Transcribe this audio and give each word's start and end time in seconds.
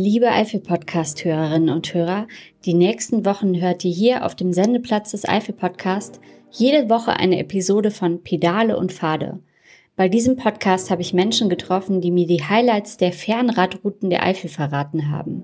Liebe 0.00 0.30
Eifel-Podcast-Hörerinnen 0.30 1.70
und 1.70 1.92
Hörer, 1.92 2.28
die 2.64 2.74
nächsten 2.74 3.26
Wochen 3.26 3.60
hört 3.60 3.84
ihr 3.84 3.90
hier 3.90 4.24
auf 4.24 4.36
dem 4.36 4.52
Sendeplatz 4.52 5.10
des 5.10 5.28
Eifel-Podcast 5.28 6.20
jede 6.52 6.88
Woche 6.88 7.14
eine 7.14 7.40
Episode 7.40 7.90
von 7.90 8.22
Pedale 8.22 8.76
und 8.76 8.92
Pfade. 8.92 9.40
Bei 9.96 10.08
diesem 10.08 10.36
Podcast 10.36 10.92
habe 10.92 11.02
ich 11.02 11.14
Menschen 11.14 11.48
getroffen, 11.48 12.00
die 12.00 12.12
mir 12.12 12.28
die 12.28 12.44
Highlights 12.44 12.96
der 12.96 13.10
Fernradrouten 13.10 14.08
der 14.08 14.22
Eifel 14.22 14.48
verraten 14.48 15.10
haben. 15.10 15.42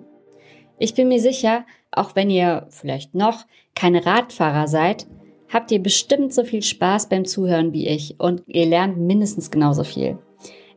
Ich 0.79 0.95
bin 0.95 1.09
mir 1.09 1.19
sicher, 1.19 1.67
auch 1.91 2.15
wenn 2.15 2.31
ihr 2.31 2.69
vielleicht 2.71 3.13
noch 3.13 3.47
keine 3.75 4.07
Radfahrer 4.07 4.69
seid, 4.69 5.09
habt 5.53 5.73
ihr 5.73 5.83
bestimmt 5.83 6.33
so 6.33 6.45
viel 6.45 6.63
Spaß 6.63 7.09
beim 7.09 7.25
Zuhören 7.25 7.73
wie 7.73 7.89
ich 7.89 8.21
und 8.21 8.45
ihr 8.47 8.67
lernt 8.67 8.99
mindestens 8.99 9.51
genauso 9.51 9.83
viel. 9.83 10.17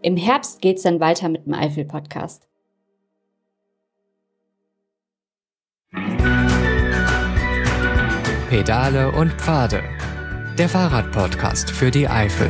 Im 0.01 0.17
Herbst 0.17 0.63
geht's 0.63 0.81
dann 0.81 0.99
weiter 0.99 1.29
mit 1.29 1.45
dem 1.45 1.53
Eifel-Podcast. 1.53 2.47
Pedale 8.49 9.11
und 9.11 9.33
Pfade. 9.33 9.83
Der 10.57 10.69
Fahrradpodcast 10.69 11.69
für 11.69 11.91
die 11.91 12.07
Eifel. 12.07 12.49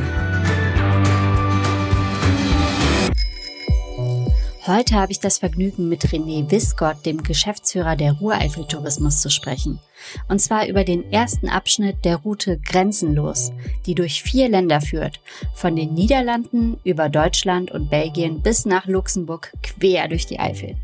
Heute 4.64 4.94
habe 4.94 5.10
ich 5.10 5.18
das 5.18 5.38
Vergnügen, 5.38 5.88
mit 5.88 6.04
René 6.06 6.48
Wiskott, 6.52 7.04
dem 7.04 7.24
Geschäftsführer 7.24 7.96
der 7.96 8.12
Ruhreifel 8.12 8.64
Tourismus, 8.68 9.20
zu 9.20 9.28
sprechen. 9.28 9.80
Und 10.28 10.40
zwar 10.40 10.68
über 10.68 10.84
den 10.84 11.10
ersten 11.12 11.48
Abschnitt 11.48 12.04
der 12.04 12.18
Route 12.18 12.60
Grenzenlos, 12.60 13.50
die 13.86 13.96
durch 13.96 14.22
vier 14.22 14.48
Länder 14.48 14.80
führt. 14.80 15.18
Von 15.56 15.74
den 15.74 15.94
Niederlanden 15.94 16.78
über 16.84 17.08
Deutschland 17.08 17.72
und 17.72 17.90
Belgien 17.90 18.40
bis 18.40 18.66
nach 18.66 18.86
Luxemburg 18.86 19.52
quer 19.64 20.06
durch 20.06 20.26
die 20.26 20.38
Eifel. 20.38 20.76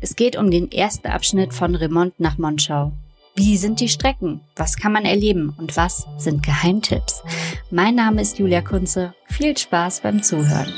Es 0.00 0.16
geht 0.16 0.34
um 0.34 0.50
den 0.50 0.72
ersten 0.72 1.08
Abschnitt 1.08 1.52
von 1.52 1.74
Remont 1.74 2.18
nach 2.18 2.38
Monschau. 2.38 2.92
Wie 3.38 3.58
sind 3.58 3.80
die 3.80 3.90
Strecken? 3.90 4.40
Was 4.56 4.78
kann 4.78 4.92
man 4.92 5.04
erleben? 5.04 5.54
Und 5.58 5.76
was 5.76 6.06
sind 6.16 6.42
Geheimtipps? 6.42 7.22
Mein 7.70 7.94
Name 7.94 8.22
ist 8.22 8.38
Julia 8.38 8.62
Kunze. 8.62 9.12
Viel 9.26 9.54
Spaß 9.54 10.00
beim 10.00 10.22
Zuhören. 10.22 10.72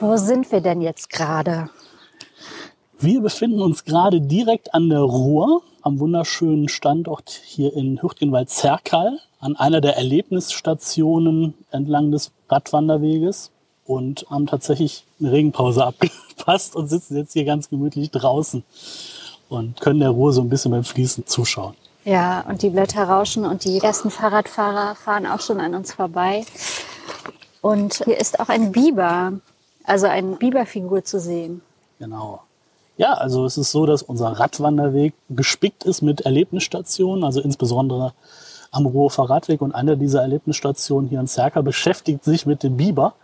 Wo 0.00 0.16
sind 0.16 0.50
wir 0.50 0.60
denn 0.60 0.80
jetzt 0.80 1.10
gerade? 1.10 1.70
Wir 2.98 3.20
befinden 3.20 3.62
uns 3.62 3.84
gerade 3.84 4.20
direkt 4.20 4.74
an 4.74 4.88
der 4.88 5.02
Ruhr, 5.02 5.62
am 5.82 6.00
wunderschönen 6.00 6.68
Standort 6.68 7.30
hier 7.30 7.72
in 7.72 8.02
Hürtgenwald-Zerkal, 8.02 9.20
an 9.38 9.54
einer 9.54 9.80
der 9.80 9.96
Erlebnisstationen 9.96 11.54
entlang 11.70 12.10
des 12.10 12.32
Radwanderweges 12.48 13.52
und 13.88 14.26
haben 14.30 14.46
tatsächlich 14.46 15.04
eine 15.18 15.32
Regenpause 15.32 15.84
abgepasst 15.86 16.76
und 16.76 16.88
sitzen 16.88 17.16
jetzt 17.16 17.32
hier 17.32 17.44
ganz 17.44 17.68
gemütlich 17.68 18.12
draußen 18.12 18.62
und 19.48 19.80
können 19.80 19.98
der 19.98 20.10
Ruhr 20.10 20.32
so 20.32 20.42
ein 20.42 20.48
bisschen 20.48 20.70
beim 20.70 20.84
Fließen 20.84 21.26
zuschauen. 21.26 21.74
Ja, 22.04 22.44
und 22.48 22.62
die 22.62 22.70
Blätter 22.70 23.04
rauschen 23.04 23.44
und 23.44 23.64
die 23.64 23.78
ersten 23.78 24.10
Fahrradfahrer 24.10 24.94
fahren 24.94 25.26
auch 25.26 25.40
schon 25.40 25.58
an 25.58 25.74
uns 25.74 25.92
vorbei. 25.92 26.44
Und 27.60 28.04
hier 28.04 28.18
ist 28.20 28.38
auch 28.40 28.48
ein 28.48 28.72
Biber, 28.72 29.32
also 29.84 30.06
eine 30.06 30.36
Biberfigur 30.36 31.04
zu 31.04 31.18
sehen. 31.18 31.60
Genau. 31.98 32.42
Ja, 32.98 33.14
also 33.14 33.44
es 33.44 33.58
ist 33.58 33.72
so, 33.72 33.86
dass 33.86 34.02
unser 34.02 34.28
Radwanderweg 34.28 35.14
gespickt 35.30 35.84
ist 35.84 36.02
mit 36.02 36.22
Erlebnisstationen, 36.22 37.24
also 37.24 37.40
insbesondere 37.40 38.12
am 38.70 38.86
Ruhrfer 38.86 39.24
Radweg. 39.24 39.60
Und 39.60 39.72
eine 39.72 39.96
dieser 39.96 40.22
Erlebnisstationen 40.22 41.08
hier 41.08 41.20
in 41.20 41.26
Zerka 41.26 41.62
beschäftigt 41.62 42.24
sich 42.24 42.46
mit 42.46 42.62
dem 42.62 42.76
Biber, 42.76 43.14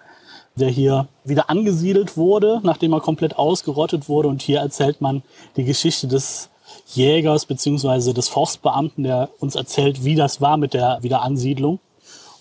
der 0.56 0.69
hier 0.69 1.08
wieder 1.24 1.50
angesiedelt 1.50 2.16
wurde, 2.16 2.60
nachdem 2.62 2.92
er 2.92 3.00
komplett 3.00 3.36
ausgerottet 3.36 4.08
wurde. 4.08 4.28
Und 4.28 4.42
hier 4.42 4.61
erzählt 4.61 5.00
man 5.00 5.22
die 5.56 5.64
Geschichte 5.64 6.06
des 6.06 6.48
Jägers 6.88 7.46
beziehungsweise 7.46 8.14
des 8.14 8.28
Forstbeamten, 8.28 9.05
der 9.05 9.30
uns 9.40 9.55
erzählt, 9.55 10.05
wie 10.05 10.14
das 10.14 10.40
war 10.40 10.56
mit 10.56 10.74
der 10.74 10.98
Wiederansiedlung 11.02 11.80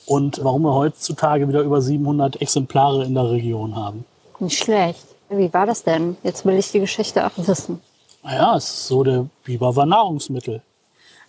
und 0.06 0.44
warum 0.44 0.64
wir 0.64 0.74
heutzutage 0.74 1.48
wieder 1.48 1.62
über 1.62 1.82
700 1.82 2.42
Exemplare 2.42 3.04
in 3.06 3.14
der 3.14 3.32
Region 3.32 3.76
haben. 3.76 4.06
Nicht 4.40 4.58
schlecht. 4.58 5.06
Wie 5.30 5.52
war 5.54 5.66
das 5.66 5.84
denn? 5.84 6.18
Jetzt 6.24 6.46
will 6.46 6.58
ich 6.58 6.72
die 6.72 6.80
Geschichte 6.80 7.26
auch 7.26 7.32
wissen. 7.38 7.82
Naja, 8.24 8.56
es 8.56 8.66
ist 8.66 8.88
so, 8.88 9.04
der 9.04 9.26
Biber 9.44 9.76
war 9.76 9.86
Nahrungsmittel. 9.86 10.62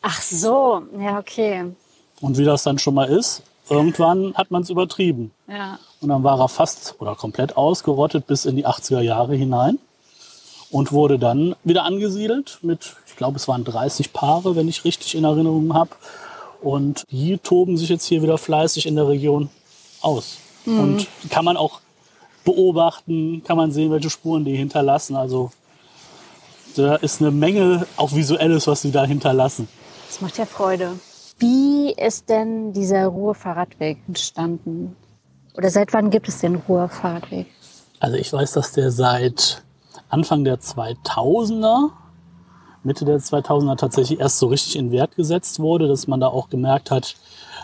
Ach 0.03 0.21
so, 0.21 0.83
ja, 0.99 1.19
okay. 1.19 1.65
Und 2.21 2.37
wie 2.37 2.45
das 2.45 2.63
dann 2.63 2.79
schon 2.79 2.95
mal 2.95 3.09
ist, 3.09 3.43
irgendwann 3.69 4.35
hat 4.35 4.51
man 4.51 4.63
es 4.63 4.71
übertrieben. 4.71 5.33
Ja. 5.49 5.79
Und 6.05 6.11
dann 6.11 6.23
war 6.23 6.39
er 6.39 6.51
fast 6.51 6.97
oder 6.99 7.15
komplett 7.15 7.57
ausgerottet 7.57 8.27
bis 8.27 8.45
in 8.45 8.57
die 8.57 8.67
80er 8.67 9.01
Jahre 9.01 9.35
hinein 9.35 9.79
und 10.71 10.93
wurde 10.93 11.19
dann 11.19 11.57
wieder 11.65 11.85
angesiedelt 11.85 12.59
mit, 12.61 12.95
ich 13.07 13.17
glaube, 13.17 13.39
es 13.39 13.49
waren 13.49 13.65
30 13.65 14.13
Paare, 14.13 14.55
wenn 14.55 14.69
ich 14.69 14.85
richtig 14.85 15.15
in 15.15 15.25
Erinnerung 15.25 15.73
habe. 15.73 15.93
Und 16.61 17.05
die 17.11 17.39
toben 17.39 17.79
sich 17.79 17.89
jetzt 17.89 18.05
hier 18.05 18.23
wieder 18.23 18.37
fleißig 18.37 18.85
in 18.85 18.97
der 18.97 19.09
Region 19.09 19.49
aus. 20.03 20.37
Mhm. 20.67 20.79
Und 20.79 21.07
kann 21.31 21.47
man 21.47 21.57
auch 21.57 21.81
beobachten, 22.45 23.43
kann 23.43 23.57
man 23.57 23.73
sehen, 23.73 23.91
welche 23.91 24.11
Spuren 24.11 24.45
die 24.45 24.57
hinterlassen. 24.57 25.17
Also 25.17 25.53
da 26.77 26.97
ist 26.97 27.23
eine 27.23 27.31
Menge 27.31 27.87
auch 27.97 28.13
visuelles, 28.13 28.67
was 28.67 28.83
sie 28.83 28.93
da 28.93 29.07
hinterlassen. 29.07 29.69
Das 30.09 30.21
macht 30.21 30.37
ja 30.37 30.45
Freude. 30.45 31.01
Wie 31.39 31.95
ist 31.97 32.29
denn 32.29 32.75
dieser 32.75 33.07
Ruhrfahrradweg 33.07 34.01
entstanden? 34.07 34.97
Oder 35.57 35.71
seit 35.71 35.93
wann 35.93 36.11
gibt 36.11 36.29
es 36.29 36.41
den 36.41 36.57
Ruhrfahrradweg? 36.57 37.47
Also 38.01 38.17
ich 38.17 38.33
weiß, 38.33 38.53
dass 38.53 38.73
der 38.73 38.91
seit 38.91 39.63
Anfang 40.09 40.45
der 40.45 40.59
2000er, 40.59 41.91
Mitte 42.83 43.05
der 43.05 43.19
2000er 43.19 43.77
tatsächlich 43.77 44.21
erst 44.21 44.39
so 44.39 44.49
richtig 44.49 44.77
in 44.77 44.91
Wert 44.91 45.17
gesetzt 45.17 45.61
wurde, 45.61 45.89
dass 45.89 46.07
man 46.07 46.21
da 46.21 46.27
auch 46.29 46.51
gemerkt 46.51 46.91
hat, 46.91 47.17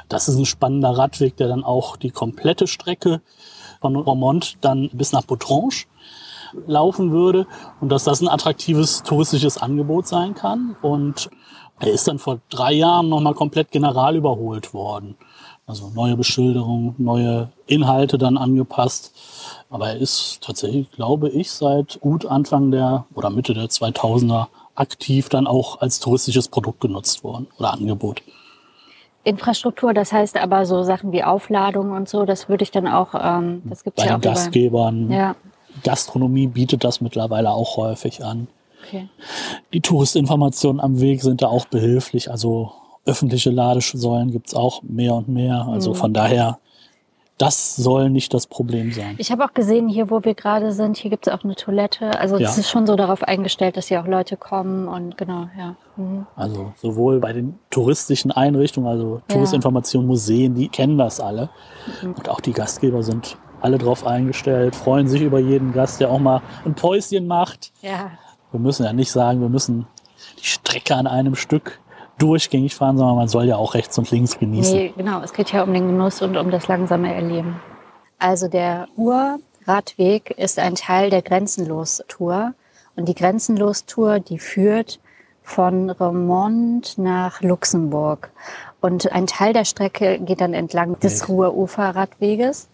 das 0.08 0.28
ist 0.28 0.36
ein 0.36 0.46
spannender 0.46 0.90
Radweg, 0.90 1.36
der 1.36 1.48
dann 1.48 1.64
auch 1.64 1.96
die 1.96 2.10
komplette 2.10 2.66
Strecke 2.66 3.20
von 3.80 3.96
Romont 3.96 4.56
dann 4.60 4.90
bis 4.92 5.12
nach 5.12 5.24
Boutrange 5.24 5.84
laufen 6.66 7.12
würde 7.12 7.46
und 7.80 7.90
dass 7.90 8.04
das 8.04 8.20
ein 8.20 8.28
attraktives 8.28 9.02
touristisches 9.02 9.58
Angebot 9.58 10.06
sein 10.06 10.34
kann. 10.34 10.76
Und 10.82 11.30
er 11.80 11.92
ist 11.92 12.08
dann 12.08 12.18
vor 12.18 12.40
drei 12.50 12.72
Jahren 12.72 13.08
nochmal 13.08 13.34
komplett 13.34 13.70
general 13.70 14.16
überholt 14.16 14.74
worden. 14.74 15.16
Also 15.70 15.92
neue 15.94 16.16
Beschilderung, 16.16 16.96
neue 16.98 17.48
Inhalte 17.68 18.18
dann 18.18 18.36
angepasst. 18.36 19.14
Aber 19.70 19.90
er 19.90 19.98
ist 19.98 20.40
tatsächlich, 20.40 20.90
glaube 20.90 21.28
ich, 21.28 21.52
seit 21.52 22.00
gut 22.00 22.26
Anfang 22.26 22.72
der 22.72 23.06
oder 23.14 23.30
Mitte 23.30 23.54
der 23.54 23.66
2000er 23.66 24.48
aktiv 24.74 25.28
dann 25.28 25.46
auch 25.46 25.80
als 25.80 26.00
touristisches 26.00 26.48
Produkt 26.48 26.80
genutzt 26.80 27.22
worden 27.22 27.46
oder 27.56 27.72
Angebot. 27.72 28.22
Infrastruktur, 29.22 29.94
das 29.94 30.12
heißt 30.12 30.38
aber 30.38 30.66
so 30.66 30.82
Sachen 30.82 31.12
wie 31.12 31.22
Aufladung 31.22 31.92
und 31.92 32.08
so, 32.08 32.24
das 32.24 32.48
würde 32.48 32.64
ich 32.64 32.72
dann 32.72 32.88
auch, 32.88 33.14
ähm, 33.14 33.62
das 33.66 33.84
gibt 33.84 33.98
es 33.98 34.04
ja 34.04 34.16
auch. 34.16 34.18
Bei 34.18 34.28
den 34.28 34.34
Gastgebern. 34.34 35.12
Ja. 35.12 35.36
Gastronomie 35.84 36.48
bietet 36.48 36.82
das 36.82 37.00
mittlerweile 37.00 37.50
auch 37.50 37.76
häufig 37.76 38.24
an. 38.24 38.48
Okay. 38.82 39.08
Die 39.72 39.80
Touristinformationen 39.80 40.80
am 40.80 41.00
Weg 41.00 41.22
sind 41.22 41.42
da 41.42 41.46
auch 41.46 41.66
behilflich. 41.66 42.28
Also 42.28 42.72
öffentliche 43.06 43.50
Ladesäulen 43.50 44.30
gibt's 44.30 44.54
auch 44.54 44.82
mehr 44.82 45.14
und 45.14 45.28
mehr. 45.28 45.66
Also 45.68 45.90
mhm. 45.90 45.94
von 45.94 46.12
daher, 46.12 46.58
das 47.38 47.74
soll 47.76 48.10
nicht 48.10 48.34
das 48.34 48.46
Problem 48.46 48.92
sein. 48.92 49.14
Ich 49.18 49.32
habe 49.32 49.44
auch 49.44 49.54
gesehen, 49.54 49.88
hier 49.88 50.10
wo 50.10 50.24
wir 50.24 50.34
gerade 50.34 50.72
sind, 50.72 50.98
hier 50.98 51.10
gibt's 51.10 51.28
auch 51.28 51.42
eine 51.42 51.54
Toilette. 51.54 52.18
Also 52.20 52.36
es 52.36 52.42
ja. 52.42 52.50
ist 52.50 52.68
schon 52.68 52.86
so 52.86 52.96
darauf 52.96 53.22
eingestellt, 53.22 53.78
dass 53.78 53.88
hier 53.88 54.02
auch 54.02 54.06
Leute 54.06 54.36
kommen 54.36 54.88
und 54.88 55.16
genau, 55.16 55.48
ja. 55.58 55.76
Mhm. 55.96 56.26
Also 56.36 56.72
sowohl 56.76 57.18
bei 57.18 57.32
den 57.32 57.58
touristischen 57.70 58.30
Einrichtungen, 58.30 58.88
also 58.88 59.22
Touristinformationen, 59.28 60.06
Museen, 60.06 60.54
die 60.54 60.68
kennen 60.68 60.98
das 60.98 61.18
alle. 61.18 61.48
Mhm. 62.02 62.12
Und 62.12 62.28
auch 62.28 62.40
die 62.40 62.52
Gastgeber 62.52 63.02
sind 63.02 63.38
alle 63.62 63.78
drauf 63.78 64.06
eingestellt, 64.06 64.74
freuen 64.74 65.08
sich 65.08 65.22
über 65.22 65.38
jeden 65.38 65.72
Gast, 65.72 66.00
der 66.00 66.10
auch 66.10 66.18
mal 66.18 66.42
ein 66.64 66.74
Päuschen 66.74 67.26
macht. 67.26 67.72
Ja. 67.82 68.10
Wir 68.50 68.60
müssen 68.60 68.84
ja 68.84 68.92
nicht 68.92 69.10
sagen, 69.10 69.40
wir 69.40 69.48
müssen 69.48 69.86
die 70.40 70.46
Strecke 70.46 70.94
an 70.94 71.06
einem 71.06 71.34
Stück 71.34 71.80
durchgängig 72.20 72.74
fahren, 72.74 72.96
sondern 72.96 73.16
man 73.16 73.28
soll 73.28 73.44
ja 73.44 73.56
auch 73.56 73.74
rechts 73.74 73.98
und 73.98 74.10
links 74.10 74.38
genießen. 74.38 74.74
Nee, 74.74 74.94
genau, 74.96 75.20
es 75.22 75.32
geht 75.32 75.52
ja 75.52 75.62
um 75.62 75.72
den 75.72 75.88
Genuss 75.88 76.22
und 76.22 76.36
um 76.36 76.50
das 76.50 76.68
langsame 76.68 77.14
Erleben. 77.14 77.60
Also 78.18 78.48
der 78.48 78.88
Urradweg 78.96 80.30
ist 80.36 80.58
ein 80.58 80.74
Teil 80.74 81.10
der 81.10 81.22
Grenzenlos-Tour. 81.22 82.54
Und 82.96 83.08
die 83.08 83.14
Grenzenlos-Tour, 83.14 84.20
die 84.20 84.38
führt 84.38 85.00
von 85.42 85.90
Remont 85.90 86.98
nach 86.98 87.40
Luxemburg. 87.40 88.30
Und 88.80 89.10
ein 89.12 89.26
Teil 89.26 89.52
der 89.52 89.64
Strecke 89.64 90.18
geht 90.18 90.40
dann 90.40 90.54
entlang 90.54 90.98
des 91.00 91.28
Ruhr-Ufer-Radweges. 91.28 92.68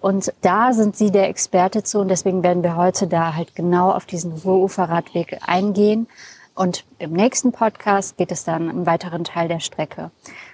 Und 0.00 0.32
da 0.40 0.72
sind 0.72 0.96
Sie 0.96 1.10
der 1.10 1.28
Experte 1.28 1.82
zu 1.82 2.00
und 2.00 2.08
deswegen 2.08 2.42
werden 2.42 2.62
wir 2.62 2.76
heute 2.76 3.06
da 3.06 3.34
halt 3.34 3.54
genau 3.54 3.90
auf 3.90 4.06
diesen 4.06 4.32
Ruhruferradweg 4.32 5.38
eingehen. 5.46 6.06
Und 6.54 6.84
im 6.98 7.12
nächsten 7.12 7.52
Podcast 7.52 8.16
geht 8.16 8.32
es 8.32 8.44
dann 8.44 8.68
im 8.68 8.86
weiteren 8.86 9.24
Teil 9.24 9.48
der 9.48 9.60
Strecke. 9.60 10.10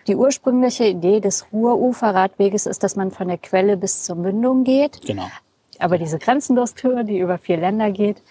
Die 0.07 0.15
ursprüngliche 0.15 0.85
Idee 0.87 1.21
des 1.21 1.47
Ruhruferradweges 1.53 2.67
ist, 2.67 2.83
dass 2.83 2.97
man 2.97 3.11
von 3.11 3.29
der 3.29 3.39
Quelle 3.39 3.77
bis 3.77 4.05
zur 4.05 4.17
Mündung 4.17 4.65
geht. 4.65 5.01
Genau. 5.03 5.27
Aber 5.79 5.99
diese 5.99 6.19
Grenzenlostour, 6.19 7.05
die 7.05 7.19
über 7.19 7.39
vier 7.39 7.57
Länder 7.57 7.91
geht, 7.91 8.23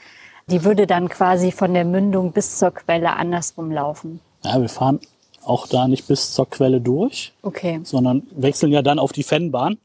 die 0.48 0.64
würde 0.64 0.88
dann 0.88 1.10
quasi 1.10 1.52
von 1.52 1.74
der 1.74 1.86
Mündung 1.86 2.32
bis 2.32 2.58
zur 2.60 2.72
Quelle 2.72 3.14
andersrum 3.16 3.72
laufen. 3.72 4.20
Ja, 4.44 4.62
wir 4.62 4.70
fahren 4.70 5.00
auch 5.44 5.68
da 5.68 5.88
nicht 5.88 6.08
bis 6.08 6.34
zur 6.34 6.50
Quelle 6.50 6.82
durch, 6.82 7.34
Okay. 7.42 7.80
sondern 7.84 8.24
wechseln 8.32 8.72
ja 8.72 8.82
dann 8.82 9.00
auf 9.00 9.12
die 9.12 9.24
Fennbahn. 9.24 9.78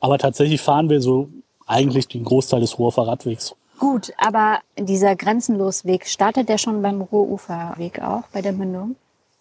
Aber 0.00 0.18
tatsächlich 0.18 0.60
fahren 0.60 0.90
wir 0.90 1.00
so 1.00 1.28
eigentlich 1.66 2.08
den 2.08 2.24
Großteil 2.24 2.60
des 2.60 2.78
Ruhrfer 2.78 3.06
Radwegs. 3.06 3.54
Gut, 3.82 4.12
aber 4.16 4.60
dieser 4.78 5.16
Grenzenlosweg, 5.16 6.06
startet 6.06 6.48
der 6.48 6.56
schon 6.56 6.82
beim 6.82 7.00
Ruhruferweg 7.00 8.00
auch, 8.00 8.22
bei 8.32 8.40
der 8.40 8.52
Mündung? 8.52 8.94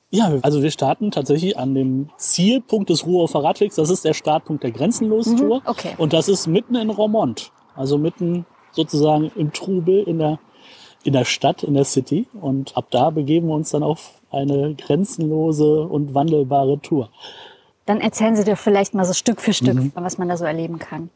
Ja, 0.09 0.33
also 0.41 0.63
wir 0.63 0.71
starten 0.71 1.11
tatsächlich 1.11 1.59
an 1.59 1.75
dem 1.75 2.09
Zielpunkt 2.17 2.89
des 2.89 3.05
Ruhrhofer 3.05 3.43
Radwegs. 3.43 3.75
Das 3.75 3.91
ist 3.91 4.03
der 4.03 4.15
Startpunkt 4.15 4.63
der 4.63 4.71
Grenzenlos-Tour. 4.71 5.57
Mhm, 5.57 5.67
okay. 5.67 5.93
Und 5.99 6.13
das 6.13 6.27
ist 6.27 6.47
mitten 6.47 6.73
in 6.73 6.89
Romont. 6.89 7.51
Also 7.75 7.99
mitten 7.99 8.47
sozusagen 8.71 9.31
im 9.35 9.53
Trubel 9.53 10.01
in 10.05 10.17
der, 10.17 10.39
in 11.03 11.13
der 11.13 11.25
Stadt, 11.25 11.61
in 11.61 11.75
der 11.75 11.85
City. 11.85 12.25
Und 12.33 12.75
ab 12.75 12.88
da 12.89 13.11
begeben 13.11 13.47
wir 13.47 13.53
uns 13.53 13.69
dann 13.69 13.83
auf 13.83 14.21
eine 14.31 14.73
grenzenlose 14.73 15.83
und 15.83 16.15
wandelbare 16.15 16.79
Tour. 16.79 17.11
Dann 17.85 18.01
erzählen 18.01 18.35
Sie 18.35 18.43
doch 18.43 18.57
vielleicht 18.57 18.95
mal 18.95 19.05
so 19.05 19.13
Stück 19.13 19.39
für 19.39 19.53
Stück, 19.53 19.77
was 19.93 20.17
man 20.17 20.29
da 20.29 20.35
so 20.35 20.45
erleben 20.45 20.79
kann. 20.79 21.11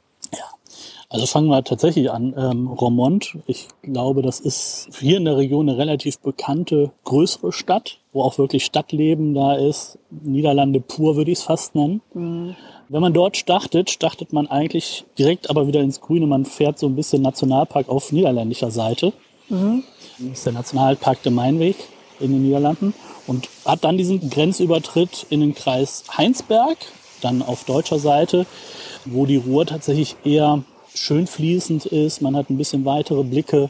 Also 1.09 1.25
fangen 1.27 1.47
wir 1.47 1.63
tatsächlich 1.63 2.11
an. 2.11 2.33
Ähm, 2.37 2.67
Romont, 2.67 3.37
ich 3.45 3.67
glaube, 3.83 4.21
das 4.21 4.39
ist 4.39 4.89
hier 4.99 5.17
in 5.17 5.25
der 5.25 5.37
Region 5.37 5.69
eine 5.69 5.77
relativ 5.77 6.19
bekannte, 6.19 6.91
größere 7.03 7.51
Stadt, 7.51 7.99
wo 8.11 8.23
auch 8.23 8.37
wirklich 8.37 8.65
Stadtleben 8.65 9.33
da 9.33 9.53
ist. 9.53 9.99
Niederlande 10.09 10.79
pur 10.79 11.15
würde 11.15 11.31
ich 11.31 11.39
es 11.39 11.43
fast 11.43 11.75
nennen. 11.75 12.01
Wenn 12.89 13.01
man 13.01 13.13
dort 13.13 13.37
startet, 13.37 13.89
startet 13.89 14.33
man 14.33 14.47
eigentlich 14.47 15.05
direkt 15.17 15.49
aber 15.49 15.67
wieder 15.67 15.81
ins 15.81 16.01
Grüne. 16.01 16.25
Man 16.27 16.45
fährt 16.45 16.79
so 16.79 16.87
ein 16.87 16.95
bisschen 16.95 17.21
Nationalpark 17.21 17.87
auf 17.89 18.11
niederländischer 18.11 18.71
Seite. 18.71 19.13
Das 20.17 20.31
ist 20.31 20.45
der 20.45 20.53
Nationalpark 20.53 21.21
der 21.23 21.31
Mainweg 21.31 21.75
in 22.19 22.31
den 22.31 22.43
Niederlanden 22.43 22.93
und 23.27 23.49
hat 23.65 23.83
dann 23.83 23.97
diesen 23.97 24.29
Grenzübertritt 24.29 25.27
in 25.29 25.41
den 25.41 25.53
Kreis 25.53 26.03
Heinsberg, 26.17 26.77
dann 27.21 27.41
auf 27.41 27.63
deutscher 27.65 27.99
Seite, 27.99 28.45
wo 29.05 29.25
die 29.25 29.37
Ruhr 29.37 29.65
tatsächlich 29.65 30.15
eher 30.23 30.63
schön 30.95 31.27
fließend 31.27 31.85
ist. 31.85 32.21
Man 32.21 32.35
hat 32.35 32.49
ein 32.49 32.57
bisschen 32.57 32.85
weitere 32.85 33.23
Blicke, 33.23 33.69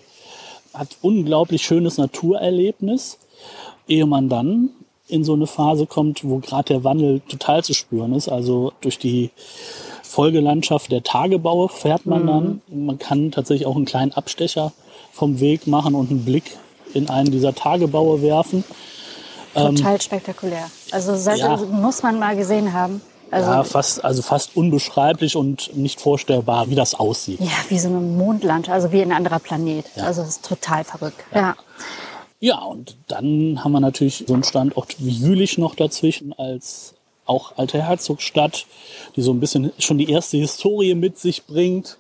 hat 0.73 0.97
unglaublich 1.01 1.63
schönes 1.63 1.97
Naturerlebnis, 1.97 3.17
ehe 3.87 4.05
man 4.05 4.29
dann 4.29 4.69
in 5.07 5.23
so 5.23 5.33
eine 5.33 5.47
Phase 5.47 5.85
kommt, 5.85 6.23
wo 6.23 6.39
gerade 6.39 6.73
der 6.73 6.83
Wandel 6.83 7.19
total 7.21 7.63
zu 7.63 7.73
spüren 7.73 8.13
ist. 8.13 8.27
Also 8.27 8.73
durch 8.81 8.97
die 8.97 9.29
Folgelandschaft 10.01 10.91
der 10.91 11.03
Tagebaue 11.03 11.69
fährt 11.69 12.05
man 12.05 12.25
dann. 12.25 12.61
Man 12.67 12.97
kann 12.97 13.31
tatsächlich 13.31 13.67
auch 13.67 13.75
einen 13.75 13.85
kleinen 13.85 14.13
Abstecher 14.13 14.73
vom 15.11 15.39
Weg 15.39 15.67
machen 15.67 15.93
und 15.93 16.09
einen 16.09 16.25
Blick 16.25 16.57
in 16.93 17.09
einen 17.09 17.31
dieser 17.31 17.53
Tagebaue 17.53 18.21
werfen. 18.21 18.63
Total 19.53 20.01
spektakulär. 20.01 20.69
Also 20.91 21.15
sollte, 21.15 21.41
ja. 21.41 21.57
muss 21.57 22.03
man 22.03 22.19
mal 22.19 22.35
gesehen 22.35 22.73
haben. 22.73 23.01
Also 23.31 23.49
ja, 23.49 23.63
fast, 23.63 24.03
also 24.03 24.21
fast 24.21 24.55
unbeschreiblich 24.55 25.35
und 25.35 25.75
nicht 25.75 25.99
vorstellbar, 25.99 26.69
wie 26.69 26.75
das 26.75 26.95
aussieht. 26.95 27.39
ja, 27.39 27.47
wie 27.69 27.79
so 27.79 27.89
eine 27.89 27.99
Mondlandschaft, 27.99 28.73
also 28.73 28.91
wie 28.91 29.01
ein 29.01 29.11
anderer 29.11 29.39
Planet. 29.39 29.85
Ja. 29.95 30.03
Also 30.03 30.21
das 30.21 30.31
ist 30.31 30.45
total 30.45 30.83
verrückt. 30.83 31.23
Ja. 31.33 31.55
Ja, 32.39 32.59
und 32.59 32.97
dann 33.07 33.63
haben 33.63 33.71
wir 33.71 33.79
natürlich 33.79 34.25
so 34.27 34.33
einen 34.33 34.43
Standort 34.43 34.97
wie 34.99 35.09
Jülich 35.09 35.57
noch 35.57 35.73
dazwischen 35.73 36.33
als 36.33 36.93
auch 37.25 37.57
alte 37.57 37.81
Herzogstadt, 37.81 38.67
die 39.15 39.21
so 39.21 39.31
ein 39.33 39.39
bisschen 39.39 39.71
schon 39.79 39.97
die 39.97 40.11
erste 40.11 40.37
Historie 40.37 40.93
mit 40.95 41.17
sich 41.17 41.45
bringt. 41.45 41.97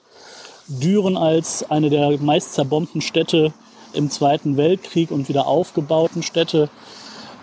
Düren 0.67 1.17
als 1.17 1.69
eine 1.69 1.89
der 1.89 2.17
meist 2.19 2.53
zerbombten 2.53 3.01
Städte 3.01 3.53
im 3.93 4.09
Zweiten 4.09 4.57
Weltkrieg 4.57 5.11
und 5.11 5.29
wieder 5.29 5.47
aufgebauten 5.47 6.21
Städte. 6.21 6.69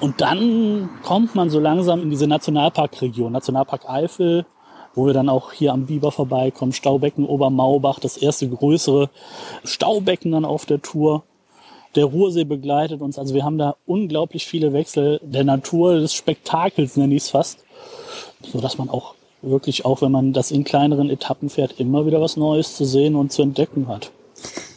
Und 0.03 0.21
dann 0.21 0.91
kommt 1.05 1.37
man 1.37 1.49
so 1.49 1.61
langsam 1.61 2.03
in 2.03 2.11
diese 2.11 2.27
Nationalparkregion, 2.27 3.31
Nationalpark 3.31 3.89
Eifel, 3.89 4.47
wo 4.97 5.07
wir 5.07 5.13
dann 5.13 5.29
auch 5.29 5.53
hier 5.53 5.73
am 5.73 5.87
Biber 5.87 6.11
vorbeikommen, 6.11 6.73
Staubecken, 6.73 7.25
Obermaubach, 7.25 8.01
das 8.01 8.17
erste 8.17 8.49
größere 8.49 9.11
Staubecken 9.63 10.33
dann 10.33 10.45
auf 10.45 10.67
der 10.67 10.83
Tour. 10.83 11.23
Der 11.95 12.07
Ruhrsee 12.07 12.43
begleitet 12.43 13.01
uns. 13.01 13.17
Also 13.17 13.33
wir 13.33 13.45
haben 13.45 13.59
da 13.59 13.77
unglaublich 13.87 14.45
viele 14.45 14.73
Wechsel 14.73 15.21
der 15.23 15.45
Natur, 15.45 16.01
des 16.01 16.15
Spektakels 16.15 16.97
nenne 16.97 17.15
ich 17.15 17.23
es 17.23 17.31
fast. 17.31 17.61
So 18.43 18.61
dass 18.61 18.79
man 18.79 18.91
auch 18.91 19.15
wirklich, 19.41 19.85
auch 19.85 20.03
wenn 20.03 20.11
man 20.11 20.33
das 20.33 20.51
in 20.51 20.65
kleineren 20.65 21.11
Etappen 21.11 21.49
fährt, 21.49 21.79
immer 21.79 22.07
wieder 22.07 22.21
was 22.21 22.37
Neues 22.37 22.77
zu 22.77 22.85
sehen 22.85 23.15
und 23.15 23.31
zu 23.31 23.43
entdecken 23.43 23.87
hat. 23.87 24.11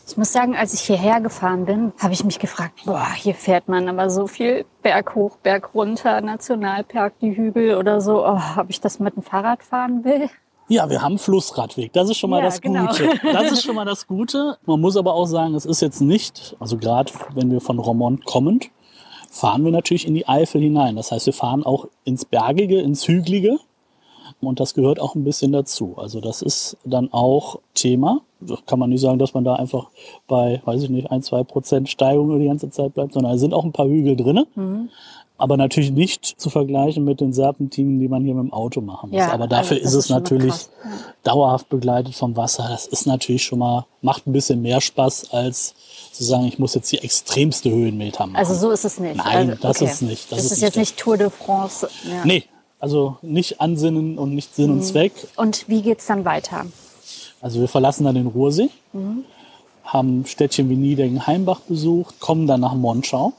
Ich 0.08 0.18
muss 0.18 0.32
sagen, 0.32 0.56
als 0.56 0.74
ich 0.74 0.82
hierher 0.82 1.20
gefahren 1.20 1.66
bin, 1.66 1.92
habe 2.00 2.14
ich 2.14 2.24
mich 2.24 2.38
gefragt, 2.38 2.82
boah, 2.86 3.08
hier 3.16 3.34
fährt 3.34 3.68
man 3.68 3.90
aber 3.90 4.10
so 4.10 4.28
viel 4.28 4.66
Berg 4.84 5.16
hoch, 5.16 5.38
Berg 5.38 5.74
runter, 5.74 6.22
Nationalpark, 6.22 7.20
die 7.22 7.36
Hügel 7.36 7.76
oder 7.76 8.02
so, 8.02 8.26
oh, 8.26 8.40
ob 8.58 8.70
ich 8.70 8.80
das 8.80 9.00
mit 9.00 9.16
dem 9.16 9.24
Fahrrad 9.24 9.64
fahren 9.64 10.04
will. 10.04 10.30
Ja, 10.68 10.90
wir 10.90 11.02
haben 11.02 11.18
Flussradweg. 11.18 11.94
Das 11.94 12.10
ist 12.10 12.18
schon 12.18 12.30
mal 12.30 12.40
Ja, 12.40 12.46
das 12.46 12.62
genau. 12.62 12.88
Gute. 12.88 13.10
Das 13.24 13.52
ist 13.52 13.64
schon 13.64 13.76
mal 13.76 13.86
das 13.86 14.08
Gute. 14.08 14.58
Man 14.66 14.80
muss 14.80 14.96
aber 14.98 15.14
auch 15.14 15.28
sagen, 15.28 15.54
es 15.56 15.66
ist 15.66 15.82
jetzt 15.82 16.02
nicht, 16.02 16.56
also 16.60 16.78
gerade 16.78 17.12
wenn 17.34 17.52
wir 17.52 17.62
von 17.62 17.78
Romont 17.78 18.26
kommend, 18.26 18.70
fahren 19.30 19.64
wir 19.66 19.72
natürlich 19.72 20.08
in 20.08 20.14
die 20.14 20.28
Eifel 20.28 20.62
hinein. 20.62 20.96
Das 20.96 21.12
heißt, 21.12 21.26
wir 21.26 21.34
fahren 21.34 21.64
auch 21.64 21.88
ins 22.04 22.26
Bergige, 22.26 22.80
ins 22.80 23.08
Hügelige. 23.08 23.60
Und 24.42 24.60
das 24.60 24.74
gehört 24.74 25.00
auch 25.00 25.16
ein 25.16 25.24
bisschen 25.24 25.52
dazu. 25.52 25.96
Also 25.98 26.22
das 26.22 26.42
ist 26.42 26.78
dann 26.84 27.12
auch 27.12 27.60
Thema. 27.74 28.22
Das 28.42 28.60
kann 28.66 28.80
man 28.80 28.90
nicht 28.90 29.02
sagen, 29.02 29.18
dass 29.18 29.34
man 29.34 29.44
da 29.44 29.56
einfach 29.56 29.88
bei, 30.28 30.62
weiß 30.66 30.84
ich 30.84 30.90
nicht, 30.90 31.10
ein, 31.10 31.24
zwei 31.24 31.44
Prozent 31.44 31.90
Steigung 31.90 32.38
die 32.40 32.46
ganze 32.46 32.70
Zeit 32.70 32.94
bleibt, 32.94 33.14
sondern 33.14 33.34
es 33.34 33.40
sind 33.40 33.54
auch 33.54 33.64
ein 33.64 33.72
paar 33.72 33.88
Hügel 33.88 34.16
drinne. 34.16 34.46
Mhm. 34.56 34.90
Aber 35.38 35.58
natürlich 35.58 35.92
nicht 35.92 36.26
zu 36.26 36.50
vergleichen 36.50 37.04
mit 37.04 37.20
den 37.20 37.34
Serpentinen, 37.34 38.00
die 38.00 38.08
man 38.08 38.24
hier 38.24 38.36
mit 38.36 38.46
dem 38.46 38.54
Auto 38.54 38.80
machen 38.80 39.10
muss. 39.10 39.20
Ja, 39.20 39.34
Aber 39.34 39.48
dafür 39.48 39.76
also 39.78 39.88
ist 39.88 39.94
es 39.94 40.06
ist 40.06 40.10
mal 40.10 40.18
natürlich. 40.18 40.54
Ja. 40.54 40.92
dauerhaft 41.24 41.68
begleitet 41.68 42.16
vom 42.16 42.38
Wasser. 42.38 42.68
Das 42.70 42.88
ist 42.88 43.06
natürlich 43.06 43.44
schon 43.44 43.60
mal, 43.60 43.86
macht 44.02 44.28
ein 44.28 44.32
bisschen 44.32 44.62
mehr 44.62 44.80
Spaß, 44.80 45.34
als 45.34 45.76
zu 46.14 46.24
sagen, 46.24 46.46
ich 46.46 46.58
muss 46.58 46.74
jetzt 46.76 46.90
die 46.92 47.00
extremste 47.00 47.70
Höhenmeter 47.70 48.28
machen. 48.28 48.38
Also 48.38 48.54
so 48.54 48.72
ist 48.72 48.86
es 48.86 48.98
nicht. 48.98 49.18
Nein, 49.18 49.50
also, 49.50 49.62
das 49.62 49.82
ist 49.82 50.02
nicht. 50.04 50.32
Das 50.32 50.38
Das, 50.38 50.46
ist 50.46 50.52
ist, 50.54 50.58
nicht 50.58 50.62
jetzt 50.64 50.78
nicht 50.78 50.98
Tour 50.98 51.18
de 51.18 51.30
France. 51.30 51.90
Ja. 52.10 52.24
nee, 52.24 52.46
also 52.86 53.18
nicht 53.24 53.62
Ansinnen 53.62 54.20
und 54.20 54.36
nicht 54.36 54.54
Sinn 54.54 54.70
und 54.70 54.84
Zweck. 54.84 55.12
Und 55.38 55.68
wie 55.68 55.82
geht's 55.82 56.06
dann 56.06 56.24
weiter? 56.24 56.68
Also 57.42 57.60
wir 57.60 57.68
verlassen 57.68 58.04
dann 58.04 58.14
den 58.14 58.28
Ruhrsee, 58.28 58.70
haben 59.84 60.24
Städtchen 60.28 60.70
wie 60.70 60.76
Niedengen, 60.76 61.26
Heimbach 61.26 61.62
besucht, 61.62 62.20
kommen 62.20 62.46
dann 62.46 62.62
nach 62.62 62.76
Monschau. 62.76 63.34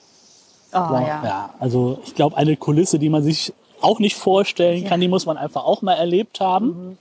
Oh 0.72 0.76
Ja, 0.76 1.00
ja. 1.00 1.24
ja, 1.24 1.54
also 1.60 2.00
ich 2.04 2.16
glaube, 2.16 2.36
eine 2.36 2.56
Kulisse, 2.56 2.98
die 2.98 3.08
man 3.08 3.22
sich 3.22 3.52
auch 3.80 4.00
nicht 4.00 4.16
vorstellen 4.16 4.84
kann, 4.84 5.00
die 5.00 5.06
muss 5.06 5.26
man 5.26 5.36
einfach 5.36 5.62
auch 5.64 5.80
mal 5.80 5.94
erlebt 5.94 6.40
haben. 6.40 6.66
Mhm. 6.66 6.98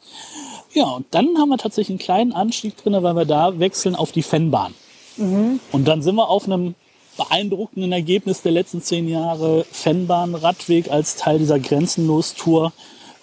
Ja, 0.74 0.86
und 0.86 1.08
dann 1.16 1.40
haben 1.40 1.50
wir 1.50 1.58
tatsächlich 1.58 1.96
einen 1.96 2.06
kleinen 2.06 2.32
Anstieg 2.32 2.78
drin, 2.78 2.94
weil 3.02 3.16
wir 3.16 3.26
da 3.26 3.58
wechseln 3.58 3.96
auf 3.96 4.12
die 4.12 4.22
Fennbahn. 4.22 4.76
Mhm. 5.18 5.60
Und 5.72 5.88
dann 5.88 6.04
sind 6.04 6.14
wir 6.14 6.30
auf 6.30 6.46
einem 6.46 6.76
beeindruckenden 7.18 7.92
Ergebnis 7.92 8.42
der 8.42 8.52
letzten 8.52 8.82
zehn 8.82 9.08
Jahre 9.08 9.66
Fennbahn-Radweg 9.72 10.92
als 10.92 11.16
Teil 11.16 11.40
dieser 11.40 11.60
Grenzenlos-Tour, 11.60 12.74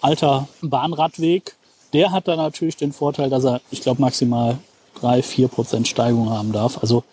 alter 0.01 0.47
Bahnradweg. 0.61 1.55
Der 1.93 2.11
hat 2.11 2.27
dann 2.27 2.37
natürlich 2.37 2.75
den 2.75 2.91
Vorteil, 2.91 3.29
dass 3.29 3.43
er, 3.43 3.61
ich 3.71 3.81
glaube, 3.81 4.01
maximal 4.01 4.57
drei, 4.99 5.21
vier 5.21 5.47
Prozent 5.47 5.87
Steigung 5.87 6.29
haben 6.29 6.51
darf. 6.51 6.79
Also 6.79 7.03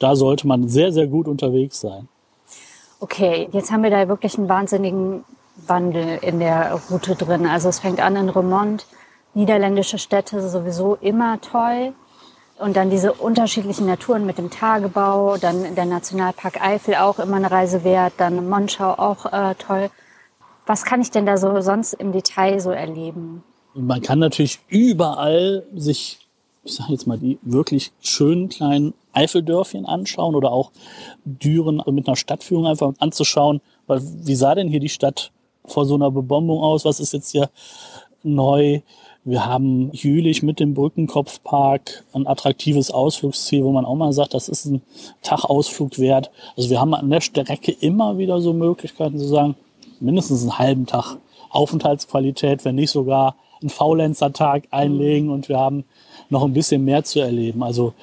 da 0.00 0.16
sollte 0.16 0.48
man 0.48 0.68
sehr, 0.68 0.92
sehr 0.92 1.06
gut 1.06 1.28
unterwegs 1.28 1.80
sein. 1.80 2.08
Okay, 2.98 3.48
jetzt 3.52 3.70
haben 3.70 3.84
wir 3.84 3.90
da 3.90 4.08
wirklich 4.08 4.36
einen 4.36 4.48
wahnsinnigen 4.48 5.24
Wandel 5.66 6.18
in 6.22 6.40
der 6.40 6.80
Route 6.90 7.14
drin. 7.14 7.46
Also 7.46 7.68
es 7.68 7.78
fängt 7.78 8.00
an 8.00 8.16
in 8.16 8.28
Remont, 8.28 8.86
niederländische 9.34 9.98
Städte 9.98 10.48
sowieso 10.48 10.96
immer 10.96 11.40
toll. 11.40 11.92
Und 12.62 12.76
dann 12.76 12.90
diese 12.90 13.12
unterschiedlichen 13.12 13.86
Naturen 13.86 14.24
mit 14.24 14.38
dem 14.38 14.48
Tagebau, 14.48 15.36
dann 15.36 15.74
der 15.74 15.84
Nationalpark 15.84 16.62
Eifel 16.62 16.94
auch 16.94 17.18
immer 17.18 17.34
eine 17.34 17.50
Reise 17.50 17.82
wert, 17.82 18.12
dann 18.18 18.48
Monschau 18.48 18.92
auch 18.92 19.26
äh, 19.32 19.56
toll. 19.56 19.90
Was 20.64 20.84
kann 20.84 21.00
ich 21.00 21.10
denn 21.10 21.26
da 21.26 21.36
so 21.36 21.60
sonst 21.60 21.92
im 21.94 22.12
Detail 22.12 22.60
so 22.60 22.70
erleben? 22.70 23.42
Man 23.74 24.00
kann 24.00 24.20
natürlich 24.20 24.60
überall 24.68 25.64
sich, 25.74 26.20
ich 26.62 26.74
sage 26.74 26.92
jetzt 26.92 27.08
mal, 27.08 27.18
die 27.18 27.40
wirklich 27.42 27.90
schönen 28.00 28.48
kleinen 28.48 28.94
Eifeldörfchen 29.12 29.84
anschauen 29.84 30.36
oder 30.36 30.52
auch 30.52 30.70
Düren 31.24 31.82
mit 31.90 32.06
einer 32.06 32.16
Stadtführung 32.16 32.66
einfach 32.66 32.92
anzuschauen. 33.00 33.60
Weil 33.88 34.02
wie 34.02 34.36
sah 34.36 34.54
denn 34.54 34.68
hier 34.68 34.78
die 34.78 34.88
Stadt 34.88 35.32
vor 35.64 35.84
so 35.84 35.96
einer 35.96 36.12
Bebombung 36.12 36.60
aus? 36.60 36.84
Was 36.84 37.00
ist 37.00 37.12
jetzt 37.12 37.32
hier 37.32 37.50
neu? 38.22 38.82
Wir 39.24 39.46
haben 39.46 39.92
Jülich 39.92 40.42
mit 40.42 40.58
dem 40.58 40.74
Brückenkopfpark 40.74 42.02
ein 42.12 42.26
attraktives 42.26 42.90
Ausflugsziel, 42.90 43.62
wo 43.62 43.70
man 43.70 43.84
auch 43.84 43.94
mal 43.94 44.12
sagt, 44.12 44.34
das 44.34 44.48
ist 44.48 44.64
ein 44.64 44.82
Tagausflug 45.22 46.00
wert. 46.00 46.32
Also 46.56 46.70
wir 46.70 46.80
haben 46.80 46.92
an 46.92 47.08
der 47.08 47.20
Strecke 47.20 47.70
immer 47.70 48.18
wieder 48.18 48.40
so 48.40 48.52
Möglichkeiten 48.52 49.18
zu 49.18 49.26
sagen, 49.26 49.54
mindestens 50.00 50.42
einen 50.42 50.58
halben 50.58 50.86
Tag 50.86 51.18
Aufenthaltsqualität, 51.50 52.64
wenn 52.64 52.74
nicht 52.74 52.90
sogar 52.90 53.36
einen 53.60 53.70
Faulenzer-Tag 53.70 54.64
einlegen 54.72 55.30
und 55.30 55.48
wir 55.48 55.58
haben 55.58 55.84
noch 56.28 56.42
ein 56.42 56.52
bisschen 56.52 56.84
mehr 56.84 57.04
zu 57.04 57.20
erleben. 57.20 57.62
Also 57.62 57.94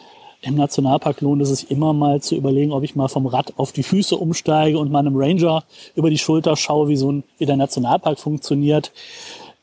im 0.41 0.55
Nationalpark 0.55 1.19
lohnt 1.19 1.41
es 1.41 1.49
sich 1.49 1.69
immer 1.69 1.91
mal 1.91 2.21
zu 2.21 2.35
überlegen, 2.35 2.71
ob 2.71 2.83
ich 2.83 2.95
mal 2.95 3.09
vom 3.09 3.25
Rad 3.25 3.53
auf 3.57 3.73
die 3.73 3.83
Füße 3.83 4.15
umsteige 4.15 4.79
und 4.79 4.89
meinem 4.89 5.17
Ranger 5.17 5.65
über 5.95 6.09
die 6.09 6.17
Schulter 6.17 6.55
schaue, 6.55 6.87
wie 6.87 6.95
so 6.95 7.11
ein, 7.11 7.23
wie 7.39 7.45
der 7.45 7.57
Nationalpark 7.57 8.17
funktioniert. 8.17 8.93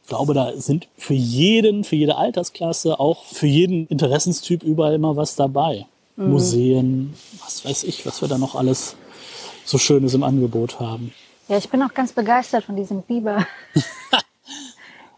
Ich 0.07 0.11
glaube, 0.11 0.35
da 0.35 0.53
sind 0.55 0.87
für 0.97 1.15
jeden, 1.15 1.83
für 1.83 1.97
jede 1.97 2.17
Altersklasse, 2.17 3.01
auch 3.01 3.25
für 3.25 3.49
jeden 3.49 3.89
Interessenstyp 3.89 4.63
überall 4.63 4.95
immer 4.95 5.17
was 5.17 5.35
dabei. 5.35 5.87
Museen, 6.15 7.13
was 7.45 7.65
weiß 7.65 7.83
ich, 7.83 8.07
was 8.07 8.23
wir 8.23 8.29
da 8.29 8.39
noch 8.39 8.55
alles 8.55 8.95
so 9.65 9.79
Schönes 9.79 10.15
im 10.15 10.23
Angebot 10.23 10.79
haben. 10.79 11.13
Ja, 11.49 11.59
ich 11.59 11.69
bin 11.71 11.83
auch 11.83 11.93
ganz 11.93 12.13
begeistert 12.13 12.63
von 12.63 12.77
diesem 12.77 13.03
Biber. 13.03 13.49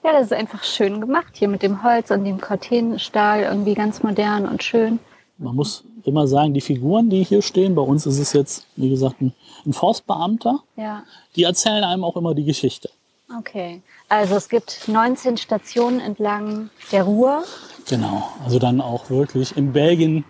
ja, 0.02 0.12
das 0.12 0.28
ist 0.28 0.32
einfach 0.32 0.64
schön 0.64 1.02
gemacht 1.02 1.34
hier 1.34 1.48
mit 1.48 1.62
dem 1.62 1.82
Holz 1.82 2.10
und 2.10 2.24
dem 2.24 2.40
Cortenstahl, 2.40 3.42
irgendwie 3.42 3.74
ganz 3.74 4.02
modern 4.02 4.46
und 4.48 4.62
schön. 4.62 5.00
Man 5.36 5.54
muss 5.54 5.84
immer 6.04 6.26
sagen, 6.26 6.54
die 6.54 6.62
Figuren, 6.62 7.10
die 7.10 7.24
hier 7.24 7.42
stehen, 7.42 7.74
bei 7.74 7.82
uns 7.82 8.06
ist 8.06 8.18
es 8.18 8.32
jetzt, 8.32 8.66
wie 8.76 8.88
gesagt, 8.88 9.20
ein, 9.20 9.34
ein 9.66 9.74
Forstbeamter, 9.74 10.60
Ja, 10.76 11.02
die 11.36 11.42
erzählen 11.42 11.84
einem 11.84 12.04
auch 12.04 12.16
immer 12.16 12.34
die 12.34 12.44
Geschichte. 12.44 12.88
Okay. 13.36 13.82
Also 14.08 14.36
es 14.36 14.48
gibt 14.48 14.88
19 14.88 15.36
Stationen 15.36 16.00
entlang 16.00 16.70
der 16.92 17.04
Ruhr. 17.04 17.44
Genau, 17.88 18.28
also 18.44 18.58
dann 18.58 18.80
auch 18.80 19.10
wirklich 19.10 19.56
in 19.56 19.72
Belgien 19.72 20.24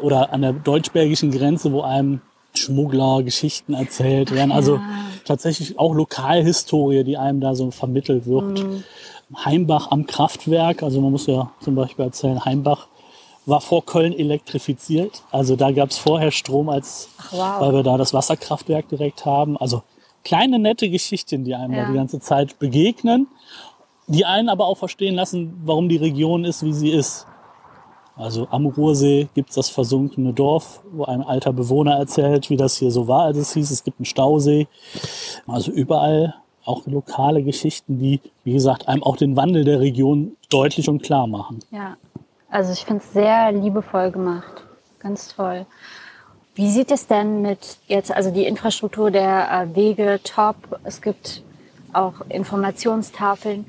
oder 0.00 0.32
an 0.32 0.42
der 0.42 0.52
deutsch-belgischen 0.52 1.30
Grenze, 1.30 1.72
wo 1.72 1.82
einem 1.82 2.20
Schmuggler 2.54 3.22
Geschichten 3.22 3.74
erzählt 3.74 4.32
werden. 4.32 4.52
Also 4.52 4.76
Ja. 4.76 4.82
tatsächlich 5.24 5.78
auch 5.78 5.94
Lokalhistorie, 5.94 7.04
die 7.04 7.16
einem 7.16 7.40
da 7.40 7.54
so 7.54 7.70
vermittelt 7.70 8.26
wird. 8.26 8.64
Heimbach 9.44 9.90
am 9.92 10.06
Kraftwerk, 10.06 10.82
also 10.82 11.00
man 11.00 11.12
muss 11.12 11.26
ja 11.26 11.52
zum 11.60 11.76
Beispiel 11.76 12.04
erzählen, 12.04 12.44
Heimbach 12.44 12.88
war 13.46 13.60
vor 13.60 13.86
Köln 13.86 14.12
elektrifiziert. 14.12 15.22
Also 15.30 15.56
da 15.56 15.70
gab 15.70 15.90
es 15.90 15.98
vorher 15.98 16.30
Strom, 16.30 16.68
als 16.68 17.08
wow. 17.30 17.60
weil 17.60 17.72
wir 17.72 17.82
da 17.82 17.96
das 17.96 18.12
Wasserkraftwerk 18.12 18.88
direkt 18.88 19.24
haben. 19.24 19.56
Also 19.56 19.82
kleine 20.24 20.58
nette 20.58 20.88
Geschichten, 20.90 21.44
die 21.44 21.54
einem 21.54 21.74
Ja. 21.74 21.88
die 21.90 21.94
ganze 21.94 22.20
Zeit 22.20 22.58
begegnen, 22.58 23.26
die 24.06 24.24
einen 24.24 24.48
aber 24.48 24.66
auch 24.66 24.76
verstehen 24.76 25.14
lassen, 25.14 25.60
warum 25.64 25.88
die 25.88 25.96
Region 25.96 26.44
ist, 26.44 26.64
wie 26.64 26.72
sie 26.72 26.90
ist. 26.90 27.26
Also 28.16 28.48
am 28.50 28.66
Ruhrsee 28.66 29.28
gibt's 29.34 29.54
das 29.54 29.70
versunkene 29.70 30.34
Dorf, 30.34 30.82
wo 30.92 31.04
ein 31.04 31.22
alter 31.22 31.52
Bewohner 31.54 31.94
erzählt, 31.96 32.50
wie 32.50 32.56
das 32.56 32.76
hier 32.76 32.90
so 32.90 33.08
war, 33.08 33.22
als 33.22 33.38
es 33.38 33.54
hieß, 33.54 33.70
es 33.70 33.82
gibt 33.82 33.98
einen 33.98 34.04
Stausee. 34.04 34.68
Also 35.46 35.70
überall 35.70 36.34
auch 36.66 36.86
lokale 36.86 37.42
Geschichten, 37.42 37.98
die, 37.98 38.20
wie 38.44 38.52
gesagt, 38.52 38.88
einem 38.88 39.02
auch 39.02 39.16
den 39.16 39.36
Wandel 39.36 39.64
der 39.64 39.80
Region 39.80 40.36
deutlich 40.50 40.88
und 40.88 41.02
klar 41.02 41.26
machen. 41.26 41.60
Ja, 41.70 41.96
also 42.50 42.72
ich 42.72 42.84
finde 42.84 43.02
es 43.02 43.12
sehr 43.12 43.52
liebevoll 43.52 44.10
gemacht. 44.10 44.66
Ganz 44.98 45.34
toll. 45.34 45.64
Wie 46.60 46.68
sieht 46.70 46.90
es 46.90 47.06
denn 47.06 47.40
mit 47.40 47.78
jetzt, 47.88 48.12
also 48.12 48.30
die 48.30 48.44
Infrastruktur 48.44 49.10
der 49.10 49.48
äh, 49.72 49.74
Wege 49.74 50.20
top, 50.22 50.56
es 50.84 51.00
gibt 51.00 51.42
auch 51.94 52.16
Informationstafeln. 52.28 53.64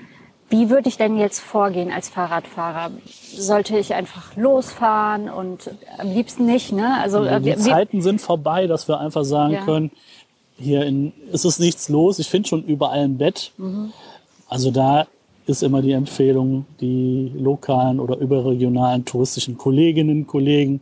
Wie 0.49 0.69
würde 0.69 0.89
ich 0.89 0.97
denn 0.97 1.17
jetzt 1.17 1.39
vorgehen 1.39 1.89
als 1.89 2.09
Fahrradfahrer? 2.09 2.91
Sollte 3.33 3.77
ich 3.77 3.93
einfach 3.93 4.35
losfahren 4.35 5.29
und 5.29 5.71
am 5.97 6.09
liebsten 6.11 6.45
nicht, 6.45 6.73
ne? 6.73 6.97
Also 6.99 7.23
äh, 7.23 7.39
Die 7.39 7.45
wir- 7.45 7.57
Zeiten 7.57 8.01
sind 8.01 8.19
vorbei, 8.19 8.67
dass 8.67 8.89
wir 8.89 8.99
einfach 8.99 9.23
sagen 9.23 9.53
Ja. 9.53 9.61
können, 9.63 9.91
hier 10.57 10.85
in, 10.85 11.13
ist 11.31 11.45
es 11.45 11.59
nichts 11.59 11.87
los. 11.87 12.19
Ich 12.19 12.29
finde 12.29 12.49
schon 12.49 12.63
überall 12.65 12.99
ein 13.05 13.17
Bett. 13.17 13.53
Mhm. 13.57 13.93
Also 14.49 14.69
da 14.69 15.07
ist 15.45 15.63
immer 15.63 15.81
die 15.81 15.93
Empfehlung, 15.93 16.65
die 16.81 17.31
lokalen 17.37 18.01
oder 18.01 18.17
überregionalen 18.17 19.05
touristischen 19.05 19.57
Kolleginnen 19.57 20.23
und 20.23 20.27
Kollegen, 20.27 20.81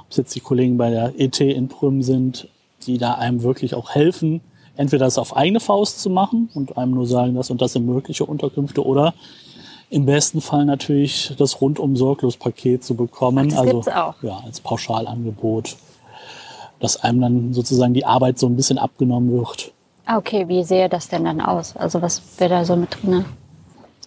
ob 0.00 0.06
es 0.10 0.16
jetzt 0.16 0.34
die 0.34 0.40
Kollegen 0.40 0.76
bei 0.76 0.90
der 0.90 1.12
ET 1.18 1.40
in 1.40 1.68
Prüm 1.68 2.02
sind, 2.02 2.48
die 2.86 2.98
da 2.98 3.14
einem 3.14 3.42
wirklich 3.42 3.74
auch 3.74 3.90
helfen, 3.90 4.40
entweder 4.76 5.04
das 5.04 5.18
auf 5.18 5.36
eigene 5.36 5.60
Faust 5.60 6.00
zu 6.00 6.10
machen 6.10 6.48
und 6.54 6.78
einem 6.78 6.92
nur 6.92 7.06
sagen, 7.06 7.34
das 7.34 7.50
und 7.50 7.60
das 7.60 7.74
sind 7.74 7.86
mögliche 7.86 8.24
Unterkünfte 8.24 8.84
oder 8.84 9.14
im 9.90 10.06
besten 10.06 10.40
Fall 10.40 10.64
natürlich 10.64 11.34
das 11.36 11.60
rundum 11.60 11.96
sorglos 11.96 12.36
Paket 12.36 12.84
zu 12.84 12.94
bekommen. 12.94 13.38
Ach, 13.38 13.50
das 13.50 13.58
also 13.58 13.72
gibt's 13.72 13.88
auch? 13.88 14.14
ja, 14.22 14.40
als 14.44 14.60
Pauschalangebot, 14.60 15.76
dass 16.78 17.02
einem 17.02 17.20
dann 17.20 17.52
sozusagen 17.52 17.92
die 17.92 18.04
Arbeit 18.04 18.38
so 18.38 18.46
ein 18.46 18.56
bisschen 18.56 18.78
abgenommen 18.78 19.32
wird. 19.32 19.72
Ah, 20.06 20.16
okay, 20.16 20.48
wie 20.48 20.62
sähe 20.64 20.88
das 20.88 21.08
denn 21.08 21.24
dann 21.24 21.40
aus? 21.40 21.76
Also 21.76 22.00
was 22.00 22.22
wäre 22.38 22.50
da 22.50 22.64
so 22.64 22.76
mit 22.76 22.96
drin? 23.02 23.24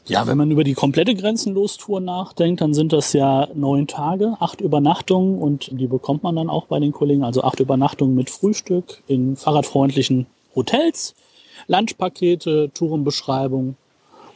Ja, 0.06 0.28
wenn 0.28 0.38
man 0.38 0.52
über 0.52 0.64
die 0.64 0.74
komplette 0.74 1.16
Grenzenlostour 1.16 2.02
nachdenkt, 2.02 2.62
dann 2.62 2.74
sind 2.74 2.92
das 2.92 3.14
ja 3.14 3.48
neun 3.54 3.88
Tage, 3.88 4.36
acht 4.40 4.60
Übernachtungen 4.60 5.40
und 5.40 5.70
die 5.72 5.88
bekommt 5.88 6.24
man 6.24 6.36
dann 6.36 6.50
auch 6.50 6.66
bei 6.66 6.80
den 6.80 6.92
Kollegen. 6.92 7.24
Also 7.24 7.44
acht 7.44 7.60
Übernachtungen 7.60 8.14
mit 8.16 8.30
Frühstück 8.30 9.02
in 9.08 9.38
fahrradfreundlichen 9.38 10.26
Hotels, 10.56 11.16
Lunchpakete, 11.68 12.72
Tourenbeschreibung 12.74 13.78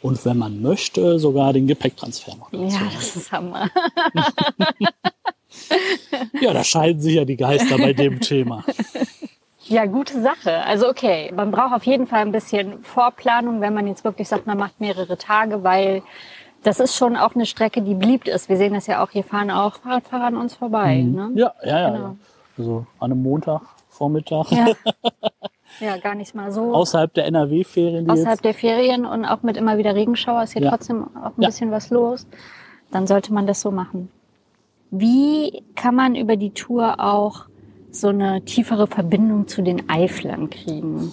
und 0.01 0.23
wenn 0.23 0.37
man 0.37 0.61
möchte, 0.61 1.19
sogar 1.19 1.51
den 1.51 1.67
Gepäcktransfer 1.67 2.35
noch 2.37 2.49
dazu. 2.49 2.73
Ja, 2.73 2.91
das 2.95 3.15
ist 3.15 3.31
Hammer. 3.31 3.69
Ja, 6.41 6.53
da 6.53 6.63
scheiden 6.63 7.01
sich 7.01 7.15
ja 7.15 7.25
die 7.25 7.37
Geister 7.37 7.77
bei 7.77 7.93
dem 7.93 8.19
Thema. 8.21 8.63
Ja, 9.67 9.85
gute 9.85 10.21
Sache. 10.21 10.63
Also 10.65 10.87
okay, 10.89 11.31
man 11.35 11.51
braucht 11.51 11.73
auf 11.73 11.83
jeden 11.85 12.07
Fall 12.07 12.21
ein 12.21 12.31
bisschen 12.31 12.83
Vorplanung, 12.83 13.61
wenn 13.61 13.73
man 13.73 13.87
jetzt 13.87 14.03
wirklich 14.03 14.27
sagt, 14.27 14.47
man 14.47 14.57
macht 14.57 14.79
mehrere 14.79 15.17
Tage, 15.17 15.63
weil 15.63 16.03
das 16.63 16.79
ist 16.79 16.95
schon 16.95 17.15
auch 17.15 17.35
eine 17.35 17.45
Strecke, 17.45 17.81
die 17.81 17.93
beliebt 17.93 18.27
ist. 18.27 18.49
Wir 18.49 18.57
sehen 18.57 18.73
das 18.73 18.87
ja 18.87 19.03
auch, 19.03 19.09
hier 19.11 19.23
fahren 19.23 19.51
auch 19.51 19.75
Fahrradfahrer 19.75 20.25
an 20.25 20.37
uns 20.37 20.55
vorbei. 20.55 21.01
Ne? 21.01 21.31
Ja, 21.35 21.53
ja, 21.63 21.79
ja. 21.79 21.89
Genau. 21.91 22.03
ja. 22.07 22.15
Also 22.57 22.85
an 22.99 23.11
einem 23.11 23.23
Montagvormittag. 23.23 24.51
Ja. 24.51 24.67
ja, 25.79 25.97
gar 25.97 26.15
nicht 26.15 26.33
mal 26.33 26.51
so. 26.51 26.73
Außerhalb 26.73 27.13
der 27.13 27.25
NRW-Ferien. 27.25 28.09
Außerhalb 28.09 28.37
jetzt- 28.37 28.45
der 28.45 28.53
Ferien 28.53 29.05
und 29.05 29.25
auch 29.25 29.43
mit 29.43 29.57
immer 29.57 29.77
wieder 29.77 29.93
Regenschauer 29.95 30.43
ist 30.43 30.53
hier 30.53 30.63
Ja. 30.63 30.69
trotzdem 30.71 31.03
auch 31.17 31.37
ein 31.37 31.41
Ja. 31.41 31.47
bisschen 31.49 31.71
was 31.71 31.89
los. 31.89 32.25
Dann 32.91 33.05
sollte 33.05 33.33
man 33.33 33.45
das 33.47 33.61
so 33.61 33.69
machen. 33.71 34.09
Wie 34.89 35.63
kann 35.75 35.93
man 35.95 36.15
über 36.15 36.37
die 36.37 36.51
Tour 36.51 36.99
auch 36.99 37.45
so 37.99 38.07
eine 38.09 38.43
tiefere 38.43 38.87
Verbindung 38.87 39.47
zu 39.47 39.61
den 39.61 39.89
Eiflern 39.89 40.49
kriegen? 40.49 41.11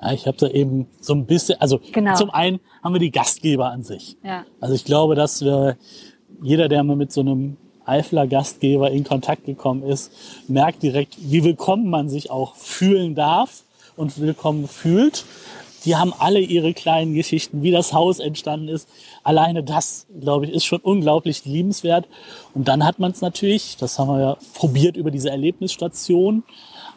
Ja, 0.00 0.12
ich 0.12 0.26
habe 0.26 0.36
da 0.36 0.48
eben 0.48 0.86
so 1.00 1.14
ein 1.14 1.26
bisschen, 1.26 1.60
also 1.60 1.80
Genau. 1.92 2.14
zum 2.14 2.30
einen 2.30 2.60
haben 2.82 2.94
wir 2.94 3.00
die 3.00 3.10
Gastgeber 3.10 3.70
an 3.70 3.82
sich. 3.82 4.16
Ja. 4.22 4.44
Also 4.60 4.74
ich 4.74 4.84
glaube, 4.84 5.14
dass 5.14 5.42
wir, 5.42 5.76
jeder, 6.42 6.68
der 6.68 6.82
mal 6.84 6.96
mit 6.96 7.12
so 7.12 7.22
einem 7.22 7.56
Eifler 7.86 8.26
Gastgeber 8.26 8.90
in 8.90 9.04
Kontakt 9.04 9.46
gekommen 9.46 9.82
ist, 9.82 10.12
merkt 10.48 10.82
direkt, 10.82 11.16
wie 11.20 11.44
willkommen 11.44 11.88
man 11.88 12.08
sich 12.08 12.30
auch 12.30 12.56
fühlen 12.56 13.14
darf 13.14 13.62
und 13.96 14.20
willkommen 14.20 14.68
fühlt. 14.68 15.24
Die 15.86 15.96
haben 15.96 16.12
alle 16.18 16.40
ihre 16.40 16.74
kleinen 16.74 17.14
Geschichten, 17.14 17.62
wie 17.62 17.70
das 17.70 17.92
Haus 17.92 18.18
entstanden 18.18 18.68
ist. 18.68 18.88
Alleine 19.22 19.62
das, 19.62 20.06
glaube 20.20 20.46
ich, 20.46 20.52
ist 20.52 20.64
schon 20.64 20.80
unglaublich 20.80 21.44
liebenswert. 21.44 22.06
Und 22.54 22.66
dann 22.66 22.84
hat 22.84 22.98
man 22.98 23.12
es 23.12 23.20
natürlich, 23.20 23.76
das 23.76 23.98
haben 23.98 24.08
wir 24.08 24.20
ja 24.20 24.36
probiert 24.54 24.96
über 24.96 25.12
diese 25.12 25.30
Erlebnisstation, 25.30 26.42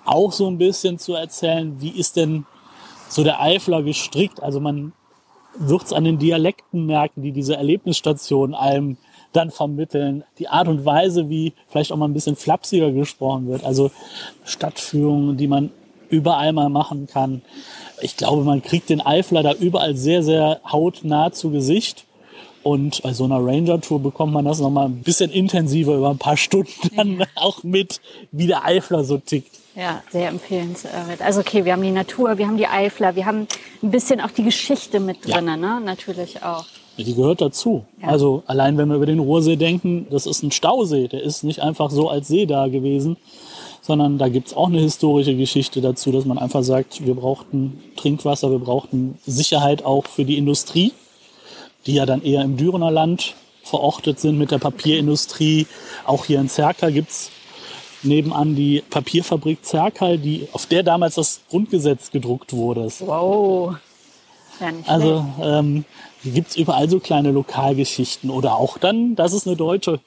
auch 0.06 0.32
so 0.32 0.48
ein 0.48 0.58
bisschen 0.58 0.98
zu 0.98 1.14
erzählen, 1.14 1.80
wie 1.80 1.92
ist 1.92 2.16
denn 2.16 2.46
so 3.08 3.24
der 3.24 3.42
Eifler 3.42 3.84
gestrickt. 3.84 4.42
Also 4.42 4.60
man 4.60 4.94
wird 5.58 5.84
es 5.84 5.94
an 5.94 6.04
den 6.04 6.18
Dialekten 6.18 6.86
merken, 6.88 7.22
die 7.22 7.32
diese 7.32 7.56
Erlebnisstationen 7.56 8.56
einem 8.56 8.98
dann 9.34 9.52
vermitteln. 9.52 10.24
Die 10.40 10.48
Art 10.48 10.68
und 10.68 10.86
Weise, 10.86 11.30
wie 11.30 11.54
vielleicht 11.68 11.92
auch 11.92 11.98
mal 11.98 12.08
ein 12.08 12.14
bisschen 12.14 12.36
flapsiger 12.36 12.92
gesprochen 12.92 13.48
wird. 13.48 13.64
Also 13.64 13.92
Stadtführungen, 14.44 15.38
die 15.38 15.48
man 15.48 15.72
überall 16.10 16.54
mal 16.54 16.70
machen 16.70 17.08
kann. 17.08 17.42
Ich 18.02 18.18
glaube, 18.18 18.44
man 18.44 18.62
kriegt 18.62 18.90
den 18.90 19.02
Eifler 19.02 19.44
da 19.44 19.54
überall 19.54 19.96
sehr, 19.96 20.24
sehr 20.24 20.62
hautnah 20.70 21.32
zu 21.32 21.52
Gesicht. 21.52 22.06
Und 22.62 23.02
bei 23.04 23.14
so 23.14 23.24
einer 23.24 23.38
Ranger-Tour 23.38 24.02
bekommt 24.02 24.34
man 24.34 24.46
das 24.46 24.60
nochmal 24.60 24.88
ein 24.88 25.02
bisschen 25.02 25.32
intensiver 25.32 25.96
über 25.96 26.10
ein 26.10 26.18
paar 26.18 26.38
Stunden 26.38 26.90
dann 26.96 27.26
auch 27.36 27.64
mit, 27.64 28.02
wie 28.32 28.48
der 28.48 28.66
Eifler 28.66 29.04
so 29.04 29.18
tickt. 29.18 29.60
Ja, 29.76 30.04
sehr 30.12 30.28
empfehlenswert. 30.28 31.22
Also 31.22 31.40
okay, 31.40 31.64
wir 31.64 31.72
haben 31.72 31.82
die 31.82 31.92
Natur, 31.92 32.38
wir 32.38 32.48
haben 32.48 32.58
die 32.58 32.68
Eifler, 32.68 33.16
wir 33.16 33.26
haben 33.26 33.48
ein 33.82 33.92
bisschen 33.92 34.20
auch 34.20 34.32
die 34.32 34.44
Geschichte 34.44 35.00
mit 35.00 35.26
drin, 35.26 35.48
ja. 35.48 35.56
ne? 35.56 35.80
Natürlich 35.84 36.44
auch. 36.44 36.66
Die 36.98 37.14
gehört 37.14 37.40
dazu. 37.40 37.86
Ja. 38.02 38.10
Also 38.10 38.44
allein 38.46 38.78
wenn 38.78 38.90
wir 38.90 38.98
über 38.98 39.06
den 39.06 39.20
Ruhrsee 39.20 39.56
denken, 39.56 40.08
das 40.10 40.26
ist 40.26 40.44
ein 40.44 40.52
Stausee, 40.52 41.08
der 41.08 41.24
ist 41.24 41.44
nicht 41.44 41.62
einfach 41.62 41.92
so 41.92 42.10
als 42.10 42.28
See 42.28 42.46
da 42.46 42.68
gewesen, 42.68 43.16
sondern 43.82 44.18
da 44.18 44.30
gibt's 44.30 44.54
auch 44.54 44.68
eine 44.68 44.80
historische 44.80 45.36
Geschichte 45.36 45.82
dazu, 45.82 46.12
dass 46.12 46.26
man 46.26 46.38
einfach 46.38 46.64
sagt, 46.64 47.06
wir 47.06 47.16
brauchten 47.16 47.82
Trinkwasser, 47.96 48.52
wir 48.52 48.60
brauchten 48.60 49.18
Sicherheit 49.26 49.84
auch 49.84 50.06
für 50.06 50.26
die 50.26 50.38
Industrie, 50.38 50.92
die 51.86 51.94
ja 51.94 52.06
dann 52.06 52.22
eher 52.22 52.44
im 52.44 52.58
Dürener 52.58 52.92
Land 52.92 53.36
verortet 53.64 54.20
sind 54.20 54.38
mit 54.38 54.52
der 54.52 54.58
Papierindustrie. 54.58 55.68
Auch 56.06 56.26
hier 56.26 56.40
in 56.40 56.50
Zerka 56.50 56.90
gibt's 56.90 57.32
nebenan 58.04 58.56
die 58.56 58.84
Papierfabrik 58.90 59.64
Zerkal, 59.64 60.18
die, 60.18 60.48
auf 60.54 60.66
der 60.66 60.84
damals 60.84 61.16
das 61.16 61.42
Grundgesetz 61.50 62.12
gedruckt 62.12 62.54
wurde. 62.54 62.88
Wow. 63.00 63.76
Ja, 64.60 64.68
also 64.88 65.26
ähm, 65.42 65.86
gibt 66.24 66.50
es 66.50 66.58
überall 66.58 66.90
so 66.90 67.00
kleine 67.00 67.32
Lokalgeschichten 67.32 68.30
oder 68.30 68.56
auch 68.56 68.78
dann, 68.78 69.16
das 69.16 69.34
ist 69.34 69.48
eine 69.48 69.56
deutsche, 69.56 70.00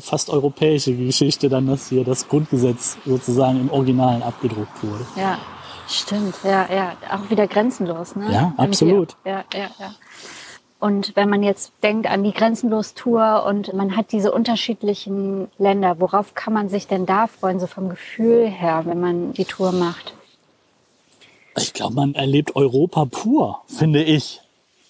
fast 0.00 0.30
europäische 0.30 0.94
Geschichte, 0.94 1.48
dann, 1.48 1.66
dass 1.66 1.88
hier 1.88 2.04
das 2.04 2.28
Grundgesetz 2.28 2.96
sozusagen 3.04 3.60
im 3.60 3.70
Originalen 3.70 4.22
abgedruckt 4.22 4.82
wurde. 4.82 5.06
Ja, 5.16 5.38
stimmt. 5.88 6.34
Ja, 6.44 6.68
ja, 6.72 6.92
auch 7.10 7.30
wieder 7.30 7.46
grenzenlos. 7.46 8.16
Ne? 8.16 8.32
Ja, 8.32 8.54
absolut. 8.56 9.16
Ja, 9.24 9.44
ja, 9.52 9.68
ja. 9.78 9.94
Und 10.80 11.16
wenn 11.16 11.28
man 11.28 11.42
jetzt 11.42 11.72
denkt 11.82 12.06
an 12.08 12.22
die 12.22 12.32
Grenzenlos-Tour 12.32 13.44
und 13.46 13.74
man 13.74 13.96
hat 13.96 14.12
diese 14.12 14.30
unterschiedlichen 14.30 15.48
Länder, 15.58 15.98
worauf 15.98 16.34
kann 16.34 16.52
man 16.52 16.68
sich 16.68 16.86
denn 16.86 17.04
da 17.04 17.26
freuen, 17.26 17.58
so 17.58 17.66
vom 17.66 17.88
Gefühl 17.88 18.46
her, 18.46 18.82
wenn 18.84 19.00
man 19.00 19.32
die 19.32 19.44
Tour 19.44 19.72
macht? 19.72 20.14
Ich 21.62 21.72
glaube, 21.72 21.94
man 21.94 22.14
erlebt 22.14 22.56
Europa 22.56 23.04
pur, 23.04 23.62
finde 23.66 24.02
ich. 24.02 24.40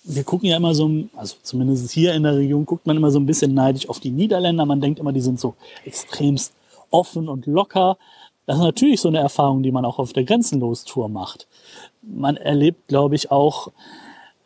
Wir 0.04 0.24
gucken 0.24 0.48
ja 0.48 0.56
immer 0.56 0.74
so, 0.74 0.90
also 1.16 1.36
zumindest 1.42 1.90
hier 1.92 2.14
in 2.14 2.22
der 2.22 2.36
Region 2.36 2.64
guckt 2.64 2.86
man 2.86 2.96
immer 2.96 3.10
so 3.10 3.18
ein 3.18 3.26
bisschen 3.26 3.52
neidisch 3.54 3.88
auf 3.88 4.00
die 4.00 4.10
Niederländer. 4.10 4.64
Man 4.64 4.80
denkt 4.80 5.00
immer, 5.00 5.12
die 5.12 5.20
sind 5.20 5.38
so 5.38 5.54
extremst 5.84 6.52
offen 6.90 7.28
und 7.28 7.46
locker. 7.46 7.98
Das 8.46 8.56
ist 8.56 8.62
natürlich 8.62 9.00
so 9.00 9.08
eine 9.08 9.18
Erfahrung, 9.18 9.62
die 9.62 9.72
man 9.72 9.84
auch 9.84 9.98
auf 9.98 10.14
der 10.14 10.24
Grenzenlos-Tour 10.24 11.10
macht. 11.10 11.46
Man 12.00 12.36
erlebt, 12.38 12.88
glaube 12.88 13.14
ich, 13.14 13.30
auch 13.30 13.70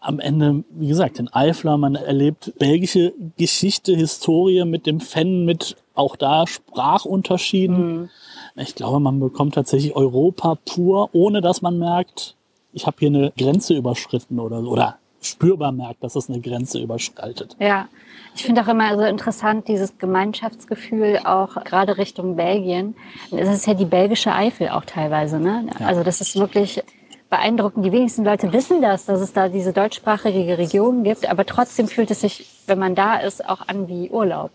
am 0.00 0.18
Ende, 0.18 0.64
wie 0.70 0.88
gesagt, 0.88 1.20
in 1.20 1.32
Eifler, 1.32 1.76
man 1.76 1.94
erlebt 1.94 2.52
belgische 2.58 3.12
Geschichte, 3.36 3.94
Historie 3.94 4.64
mit 4.64 4.86
dem 4.86 4.98
Fan, 4.98 5.44
mit 5.44 5.76
auch 5.94 6.16
da 6.16 6.46
Sprachunterschieden. 6.48 8.00
Mhm. 8.00 8.10
Ich 8.54 8.74
glaube, 8.74 9.00
man 9.00 9.18
bekommt 9.20 9.54
tatsächlich 9.54 9.96
Europa 9.96 10.58
pur, 10.66 11.10
ohne 11.12 11.40
dass 11.40 11.62
man 11.62 11.78
merkt, 11.78 12.36
ich 12.72 12.86
habe 12.86 12.96
hier 13.00 13.08
eine 13.08 13.32
Grenze 13.36 13.74
überschritten 13.74 14.38
oder 14.38 14.62
oder 14.62 14.98
spürbar 15.20 15.72
merkt, 15.72 16.02
dass 16.02 16.16
es 16.16 16.28
eine 16.28 16.40
Grenze 16.40 16.80
überschreitet. 16.80 17.56
Ja, 17.58 17.88
ich 18.34 18.44
finde 18.44 18.62
auch 18.62 18.68
immer 18.68 18.96
so 18.96 19.04
interessant, 19.04 19.68
dieses 19.68 19.98
Gemeinschaftsgefühl 19.98 21.20
auch 21.24 21.62
gerade 21.64 21.96
Richtung 21.98 22.36
Belgien. 22.36 22.94
Es 23.30 23.48
ist 23.48 23.66
ja 23.66 23.74
die 23.74 23.84
belgische 23.84 24.32
Eifel 24.32 24.70
auch 24.70 24.84
teilweise, 24.84 25.38
ne? 25.38 25.66
Ja. 25.78 25.86
Also 25.86 26.02
das 26.02 26.20
ist 26.20 26.36
wirklich 26.36 26.82
beeindruckend. 27.30 27.84
Die 27.84 27.92
wenigsten 27.92 28.24
Leute 28.24 28.52
wissen 28.52 28.82
das, 28.82 29.06
dass 29.06 29.20
es 29.20 29.32
da 29.32 29.48
diese 29.48 29.72
deutschsprachige 29.72 30.58
Region 30.58 31.04
gibt, 31.04 31.28
aber 31.30 31.46
trotzdem 31.46 31.88
fühlt 31.88 32.10
es 32.10 32.20
sich, 32.20 32.46
wenn 32.66 32.78
man 32.78 32.94
da 32.94 33.16
ist, 33.16 33.48
auch 33.48 33.68
an 33.68 33.88
wie 33.88 34.10
Urlaub. 34.10 34.50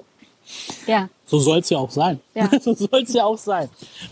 Ja. 0.86 1.10
So 1.26 1.40
soll 1.40 1.60
es 1.60 1.70
ja 1.70 1.78
auch 1.78 1.90
sein. 1.90 2.22
Ja. 2.34 2.50
so 2.62 2.74
soll 2.74 3.04
es 3.04 3.14
ja 3.14 3.26
auch 3.26 3.38
sein. 3.38 3.70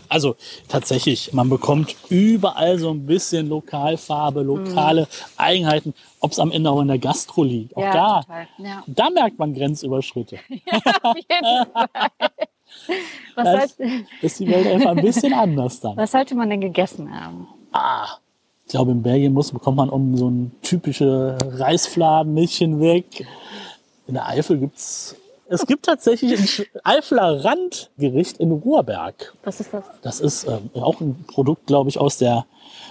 Also 0.08 0.36
tatsächlich, 0.68 1.32
man 1.32 1.48
bekommt 1.48 1.96
überall 2.10 2.78
so 2.78 2.90
ein 2.90 3.06
bisschen 3.06 3.48
Lokalfarbe, 3.48 4.42
lokale 4.42 5.02
mhm. 5.02 5.06
Eigenheiten, 5.36 5.94
ob 6.20 6.32
es 6.32 6.38
am 6.38 6.52
Ende 6.52 6.70
auch 6.70 6.80
in 6.80 6.88
der 6.88 6.98
Gastro 6.98 7.42
liegt. 7.42 7.76
Auch 7.76 7.82
ja, 7.82 7.92
da, 7.92 8.24
ja. 8.58 8.84
da 8.86 9.10
merkt 9.10 9.38
man 9.38 9.54
Grenzüberschritte. 9.54 10.38
Ja, 10.48 10.80
auf 11.02 11.16
jeden 11.16 11.66
Fall. 11.72 11.88
Was 13.36 13.76
das 13.76 13.88
ist 14.22 14.40
die 14.40 14.48
Welt 14.48 14.66
einfach 14.66 14.90
ein 14.90 15.02
bisschen 15.02 15.32
anders 15.32 15.80
dann. 15.80 15.96
Was 15.96 16.12
sollte 16.12 16.34
man 16.34 16.50
denn 16.50 16.60
gegessen 16.60 17.10
haben? 17.14 17.46
Ah, 17.72 18.08
ich 18.66 18.72
glaube, 18.72 18.90
in 18.90 19.02
Belgien 19.02 19.32
muss, 19.32 19.52
bekommt 19.52 19.76
man 19.76 19.88
um 19.88 20.16
so 20.16 20.28
ein 20.28 20.52
typische 20.62 21.38
Reisfladen 21.40 22.34
nicht 22.34 22.56
hinweg. 22.56 23.26
In 24.08 24.14
der 24.14 24.26
Eifel 24.26 24.58
gibt's 24.58 25.12
es 25.12 25.25
gibt 25.66 25.86
tatsächlich 25.86 26.60
ein 26.60 26.66
Eifler 26.84 27.44
Randgericht 27.44 28.38
in 28.38 28.52
Ruhrberg. 28.52 29.34
Was 29.44 29.60
ist 29.60 29.72
das? 29.72 29.84
Das 30.02 30.20
ist 30.20 30.44
äh, 30.44 30.58
auch 30.74 31.00
ein 31.00 31.24
Produkt, 31.26 31.66
glaube 31.66 31.88
ich, 31.88 31.98
aus 31.98 32.18
der, 32.18 32.46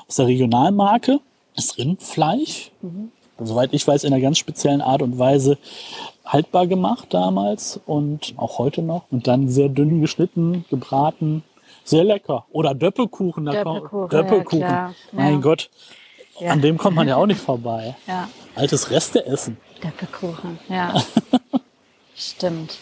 aus 0.07 0.15
der 0.15 0.27
Regionalmarke. 0.27 1.19
Das 1.55 1.65
ist 1.65 1.77
Rindfleisch. 1.77 2.71
Mhm. 2.81 3.11
Soweit 3.39 3.73
ich 3.73 3.85
weiß, 3.85 4.05
in 4.05 4.13
einer 4.13 4.21
ganz 4.21 4.37
speziellen 4.37 4.81
Art 4.81 5.01
und 5.01 5.19
Weise 5.19 5.57
haltbar 6.25 6.67
gemacht 6.67 7.13
damals 7.13 7.79
und 7.85 8.33
auch 8.37 8.57
heute 8.57 8.81
noch. 8.81 9.03
Und 9.11 9.27
dann 9.27 9.49
sehr 9.49 9.69
dünn 9.69 10.01
geschnitten, 10.01 10.65
gebraten, 10.69 11.43
sehr 11.83 12.03
lecker. 12.03 12.45
Oder 12.51 12.73
Döppelkuchen. 12.73 13.45
Döppelkuchen. 13.45 14.09
Döppelkuchen. 14.09 14.59
Ja, 14.61 14.93
mein 15.11 15.33
ja. 15.33 15.39
Gott. 15.39 15.69
Ja. 16.39 16.51
An 16.51 16.61
dem 16.61 16.77
kommt 16.77 16.95
man 16.95 17.07
ja 17.07 17.17
auch 17.17 17.25
nicht 17.25 17.39
vorbei. 17.39 17.95
Ja. 18.07 18.29
Altes 18.55 18.89
Resteessen. 18.91 19.57
Döppelkuchen, 19.83 20.59
ja. 20.69 20.93
Stimmt. 22.15 22.78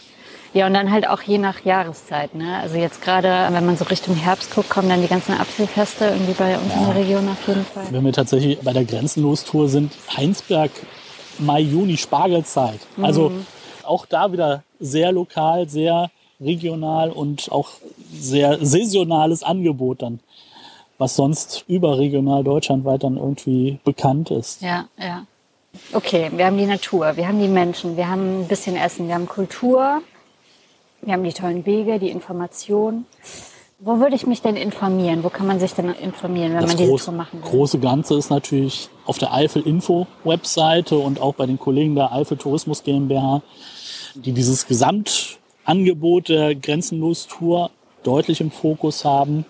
Ja, 0.54 0.68
und 0.68 0.76
dann 0.76 0.92
halt 0.92 1.08
auch 1.08 1.22
je 1.24 1.40
nach 1.40 1.66
Jahreszeit. 1.66 2.36
Ne? 2.36 2.58
Also 2.60 2.78
jetzt 2.78 3.02
gerade, 3.02 3.48
wenn 3.52 3.66
man 3.66 3.76
so 3.76 3.86
Richtung 3.86 4.16
Herbst 4.16 4.54
guckt, 4.54 4.70
kommen 4.70 4.88
dann 4.88 5.02
die 5.02 5.08
ganzen 5.08 5.34
Apfelfeste 5.34 6.06
irgendwie 6.06 6.34
bei 6.34 6.58
uns 6.58 6.72
ja. 6.72 6.80
in 6.80 6.86
der 6.86 6.96
Region 6.96 7.30
auf 7.30 7.48
jeden 7.48 7.66
Fall. 7.66 7.86
Wenn 7.90 8.06
wir 8.06 8.14
tatsächlich 8.14 8.60
bei 8.60 8.72
der 8.72 8.86
Grenzenlos-Tour 8.86 9.68
sind, 9.68 9.94
Heinsberg, 10.16 10.70
Mai, 11.40 11.62
Juni, 11.62 11.98
Spargelzeit. 11.98 12.80
Also 13.02 13.30
mhm. 13.30 13.46
auch 13.82 14.06
da 14.06 14.32
wieder 14.32 14.62
sehr 14.80 15.12
lokal, 15.12 15.68
sehr 15.68 16.12
regional 16.40 17.10
und 17.10 17.52
auch 17.52 17.70
sehr 18.14 18.64
saisonales 18.64 19.42
Angebot 19.42 20.04
dann, 20.04 20.20
was 21.00 21.16
sonst 21.16 21.66
überregional 21.68 22.44
deutschlandweit 22.44 23.04
dann 23.04 23.18
irgendwie 23.18 23.80
bekannt 23.84 24.30
ist. 24.30 24.62
Ja, 24.62 24.86
ja. 25.00 25.26
Okay, 25.92 26.32
wir 26.36 26.46
haben 26.46 26.58
die 26.58 26.66
Natur, 26.66 27.18
wir 27.18 27.28
haben 27.28 27.40
die 27.40 27.48
Menschen, 27.48 27.98
wir 27.98 28.08
haben 28.08 28.42
ein 28.42 28.48
bisschen 28.48 28.76
Essen, 28.76 29.08
wir 29.08 29.16
haben 29.16 29.28
Kultur, 29.28 30.02
wir 31.02 31.14
haben 31.14 31.24
die 31.24 31.34
tollen 31.34 31.66
Wege, 31.66 32.00
die 32.00 32.10
Information. 32.10 33.06
Wo 33.80 34.00
würde 34.00 34.16
ich 34.16 34.26
mich 34.26 34.42
denn 34.42 34.56
informieren? 34.56 35.24
Wo 35.24 35.30
kann 35.30 35.46
man 35.46 35.60
sich 35.60 35.74
denn 35.74 35.90
informieren, 35.90 36.54
wenn 36.54 36.62
das 36.62 36.70
man 36.70 36.78
diese 36.78 36.90
groß, 36.90 37.06
Tour 37.06 37.14
machen 37.14 37.44
will? 37.44 37.50
große 37.50 37.80
Ganze 37.80 38.16
ist 38.18 38.30
natürlich 38.30 38.90
auf 39.06 39.18
der 39.18 39.34
Eifel 39.34 39.64
Info 39.64 40.08
Webseite 40.24 40.98
und 40.98 41.20
auch 41.20 41.36
bei 41.36 41.46
den 41.46 41.60
Kollegen 41.60 41.96
der 41.96 42.14
Eifel 42.14 42.38
Tourismus 42.38 42.84
GmbH, 42.84 43.42
die 44.16 44.32
dieses 44.32 44.68
Gesamt 44.68 45.38
Angebot 45.66 46.30
der 46.30 46.56
Grenzenlos-Tour 46.56 47.72
deutlich 48.04 48.42
im 48.42 48.52
Fokus 48.52 49.06
haben. 49.06 49.46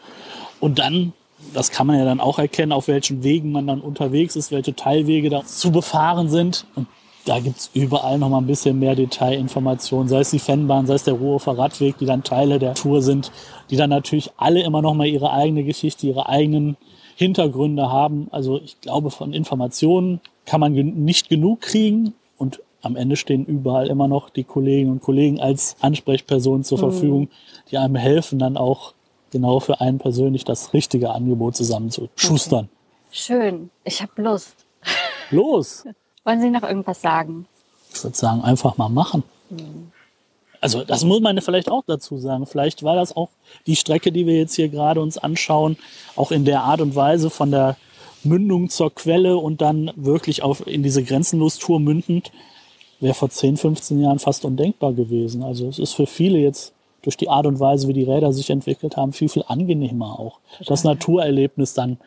Und 0.60 0.80
dann, 0.80 1.14
das 1.54 1.72
kann 1.72 1.88
man 1.88 1.98
ja 1.98 2.06
dann 2.06 2.20
auch 2.20 2.40
erkennen, 2.40 2.72
auf 2.72 2.88
welchen 2.88 3.24
Wegen 3.24 3.52
man 3.52 3.68
dann 3.68 3.82
unterwegs 3.82 4.36
ist, 4.36 4.52
welche 4.52 4.76
Teilwege 4.76 5.30
da 5.30 5.46
zu 5.46 5.72
befahren 5.72 6.30
sind. 6.30 6.66
Und 6.76 6.88
da 7.26 7.40
gibt's 7.40 7.70
überall 7.74 8.18
noch 8.18 8.30
mal 8.30 8.40
ein 8.40 8.48
bisschen 8.48 8.80
mehr 8.80 8.96
Detailinformationen, 8.96 10.08
sei 10.10 10.20
es 10.20 10.32
die 10.32 10.40
Fennbahn, 10.40 10.88
sei 10.88 10.96
es 10.96 11.04
der 11.04 11.14
Ruhrhofer 11.14 11.58
Radweg, 11.58 11.98
die 11.98 12.06
dann 12.06 12.24
Teile 12.24 12.60
der 12.60 12.74
Tour 12.74 13.02
sind, 13.02 13.32
die 13.70 13.78
dann 13.78 13.90
natürlich 13.90 14.32
alle 14.38 14.62
immer 14.62 14.82
noch 14.82 14.94
mal 14.94 15.08
ihre 15.08 15.32
eigene 15.32 15.64
Geschichte, 15.64 16.08
ihre 16.08 16.28
eigenen 16.28 16.76
Hintergründe 17.16 17.90
haben. 17.90 18.28
Also 18.32 18.60
ich 18.60 18.82
glaube, 18.82 19.12
von 19.12 19.34
Informationen 19.34 20.20
kann 20.46 20.60
man 20.60 20.74
nicht 20.74 21.30
genug 21.30 21.62
kriegen 21.62 22.14
und 22.38 22.60
am 22.82 22.98
Ende 22.98 23.16
stehen 23.16 23.46
überall 23.46 23.88
immer 23.88 24.10
noch 24.10 24.30
die 24.30 24.44
Kolleginnen 24.44 24.92
und 24.92 25.02
Kollegen 25.02 25.40
als 25.40 25.78
Ansprechpersonen 25.80 26.66
zur 26.66 26.80
mhm. 26.80 26.82
Verfügung, 26.82 27.30
die 27.72 27.78
einem 27.78 27.96
helfen, 27.96 28.40
dann 28.40 28.58
auch 28.58 28.94
genau 29.34 29.60
für 29.60 29.82
einen 29.82 29.98
persönlich 29.98 30.46
das 30.46 30.74
richtige 30.74 31.10
Angebot 31.10 31.58
zusammenzuschustern. 31.58 32.70
Okay. 32.70 33.16
Schön, 33.16 33.70
ich 33.84 34.02
habe 34.02 34.22
Lust. 34.22 34.56
Los! 35.30 35.84
Wollen 36.24 36.40
Sie 36.40 36.50
noch 36.50 36.64
irgendwas 36.64 37.02
sagen? 37.02 37.46
Ich 37.94 38.02
würde 38.02 38.16
sagen, 38.16 38.42
einfach 38.42 38.78
mal 38.78 38.88
machen. 38.88 39.24
Mhm. 39.50 39.92
Also 40.62 40.86
das 40.86 41.04
muss 41.04 41.20
man 41.20 41.42
vielleicht 41.42 41.70
auch 41.70 41.84
dazu 41.86 42.18
sagen. 42.18 42.46
Vielleicht 42.46 42.84
war 42.84 42.96
das 42.96 43.18
auch 43.18 43.28
die 43.68 43.76
Strecke, 43.76 44.14
die 44.14 44.26
wir 44.26 44.38
jetzt 44.38 44.56
hier 44.56 44.70
gerade 44.70 45.02
uns 45.02 45.18
anschauen, 45.18 45.76
auch 46.16 46.32
in 46.32 46.46
der 46.46 46.62
Art 46.62 46.80
und 46.80 46.96
Weise 46.96 47.30
von 47.30 47.52
der 47.52 47.76
Mündung 48.24 48.70
zur 48.70 48.96
Quelle 48.96 49.36
und 49.36 49.62
dann 49.62 49.92
wirklich 49.98 50.42
auf, 50.42 50.66
in 50.66 50.82
diese 50.82 51.04
Grenzenlos-Tour 51.04 51.82
mündend, 51.82 52.32
wäre 53.02 53.14
vor 53.14 53.30
10, 53.30 53.58
15 53.58 54.00
Jahren 54.00 54.20
fast 54.20 54.46
undenkbar 54.46 54.94
gewesen. 54.94 55.44
Also 55.44 55.68
es 55.68 55.80
ist 55.80 55.94
für 55.94 56.08
viele 56.08 56.40
jetzt 56.40 56.74
durch 57.04 57.18
die 57.18 57.30
Art 57.30 57.46
und 57.46 57.60
Weise, 57.60 57.88
wie 57.88 57.94
die 57.94 58.04
Räder 58.04 58.34
sich 58.34 58.50
entwickelt 58.50 58.98
haben, 58.98 59.14
viel, 59.14 59.30
viel 59.30 59.44
angenehmer 59.48 60.20
auch. 60.20 60.40
Total. 60.58 60.66
Das 60.68 60.84
Naturerlebnis 60.84 61.74
dann 61.74 61.98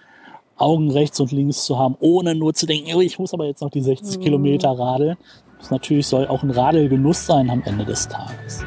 Augen 0.56 0.90
rechts 0.90 1.20
und 1.20 1.32
links 1.32 1.64
zu 1.64 1.78
haben, 1.78 1.96
ohne 2.00 2.34
nur 2.34 2.54
zu 2.54 2.66
denken, 2.66 2.90
oh, 2.94 3.00
ich 3.00 3.18
muss 3.18 3.34
aber 3.34 3.46
jetzt 3.46 3.60
noch 3.60 3.70
die 3.70 3.82
60 3.82 4.18
mhm. 4.18 4.22
Kilometer 4.22 4.70
radeln. 4.70 5.16
Das 5.58 5.70
natürlich 5.70 6.06
soll 6.06 6.26
auch 6.26 6.42
ein 6.42 6.50
Radelgenuss 6.50 7.26
sein 7.26 7.50
am 7.50 7.62
Ende 7.64 7.84
des 7.84 8.08
Tages. 8.08 8.64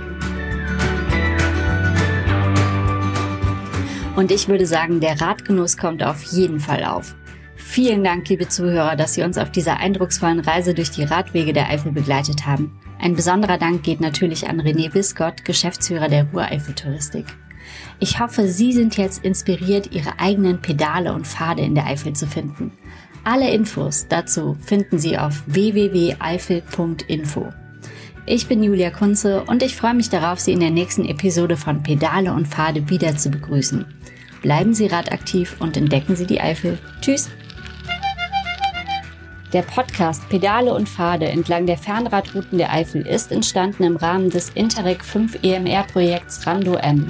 Und 4.16 4.32
ich 4.32 4.48
würde 4.48 4.66
sagen, 4.66 5.00
der 5.00 5.20
Radgenuss 5.20 5.78
kommt 5.78 6.04
auf 6.04 6.22
jeden 6.34 6.60
Fall 6.60 6.84
auf. 6.84 7.16
Vielen 7.56 8.04
Dank, 8.04 8.28
liebe 8.30 8.48
Zuhörer, 8.48 8.96
dass 8.96 9.14
Sie 9.14 9.24
uns 9.24 9.38
auf 9.38 9.52
dieser 9.52 9.78
eindrucksvollen 9.78 10.40
Reise 10.40 10.74
durch 10.74 10.92
die 10.92 11.04
Radwege 11.04 11.54
der 11.54 11.70
Eifel 11.70 11.92
begleitet 11.92 12.46
haben. 12.46 12.80
Ein 13.00 13.16
besonderer 13.16 13.58
Dank 13.58 13.84
geht 13.84 14.02
natürlich 14.02 14.50
an 14.50 14.60
René 14.60 14.94
Wiskott, 14.94 15.46
Geschäftsführer 15.46 16.10
der 16.10 16.26
Ruhreifeltouristik. 16.26 17.26
Ich 18.00 18.20
hoffe, 18.20 18.48
Sie 18.48 18.74
sind 18.74 18.98
jetzt 18.98 19.24
inspiriert, 19.24 19.94
Ihre 19.94 20.20
eigenen 20.20 20.62
Pedale 20.62 21.14
und 21.14 21.26
Pfade 21.26 21.64
in 21.64 21.76
der 21.76 21.86
Eifel 21.86 22.14
zu 22.14 22.28
finden. 22.28 22.74
Alle 23.24 23.52
Infos 23.52 24.08
dazu 24.10 24.58
finden 24.60 25.00
Sie 25.00 25.18
auf 25.18 25.44
www.eifel.info. 25.48 27.48
Ich 28.26 28.48
bin 28.48 28.64
Julia 28.64 28.92
Kunze 28.92 29.44
und 29.46 29.64
ich 29.64 29.76
freue 29.76 29.94
mich 29.94 30.10
darauf, 30.10 30.40
Sie 30.40 30.52
in 30.52 30.60
der 30.60 30.72
nächsten 30.72 31.06
Episode 31.06 31.56
von 31.58 31.84
Pedale 31.84 32.34
und 32.34 32.48
Pfade 32.48 32.90
wieder 32.90 33.16
zu 33.16 33.30
begrüßen. 33.30 33.86
Bleiben 34.42 34.74
Sie 34.74 34.88
radaktiv 34.88 35.58
und 35.60 35.78
entdecken 35.78 36.16
Sie 36.16 36.26
die 36.26 36.42
Eifel. 36.42 36.80
Tschüss! 37.02 37.30
Der 39.52 39.64
Podcast 39.64 40.30
Pedale 40.30 40.72
und 40.76 40.88
Pfade 40.88 41.28
entlang 41.28 41.66
der 41.66 41.78
Fernradrouten 41.78 42.60
der 42.60 42.72
Eifel 42.72 43.08
ist 43.08 43.32
entstanden 43.32 43.84
im 43.84 43.96
Rahmen 43.96 44.30
des 44.30 44.50
Interreg 44.50 45.04
5 45.04 45.40
EMR-Projekts 45.42 46.46
Rando 46.46 46.76
M. 46.76 47.10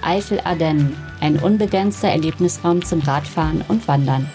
Eifel 0.00 0.40
Ardennen, 0.44 0.96
ein 1.20 1.38
unbegrenzter 1.38 2.08
Erlebnisraum 2.08 2.82
zum 2.82 3.00
Radfahren 3.00 3.62
und 3.68 3.86
Wandern. 3.86 4.30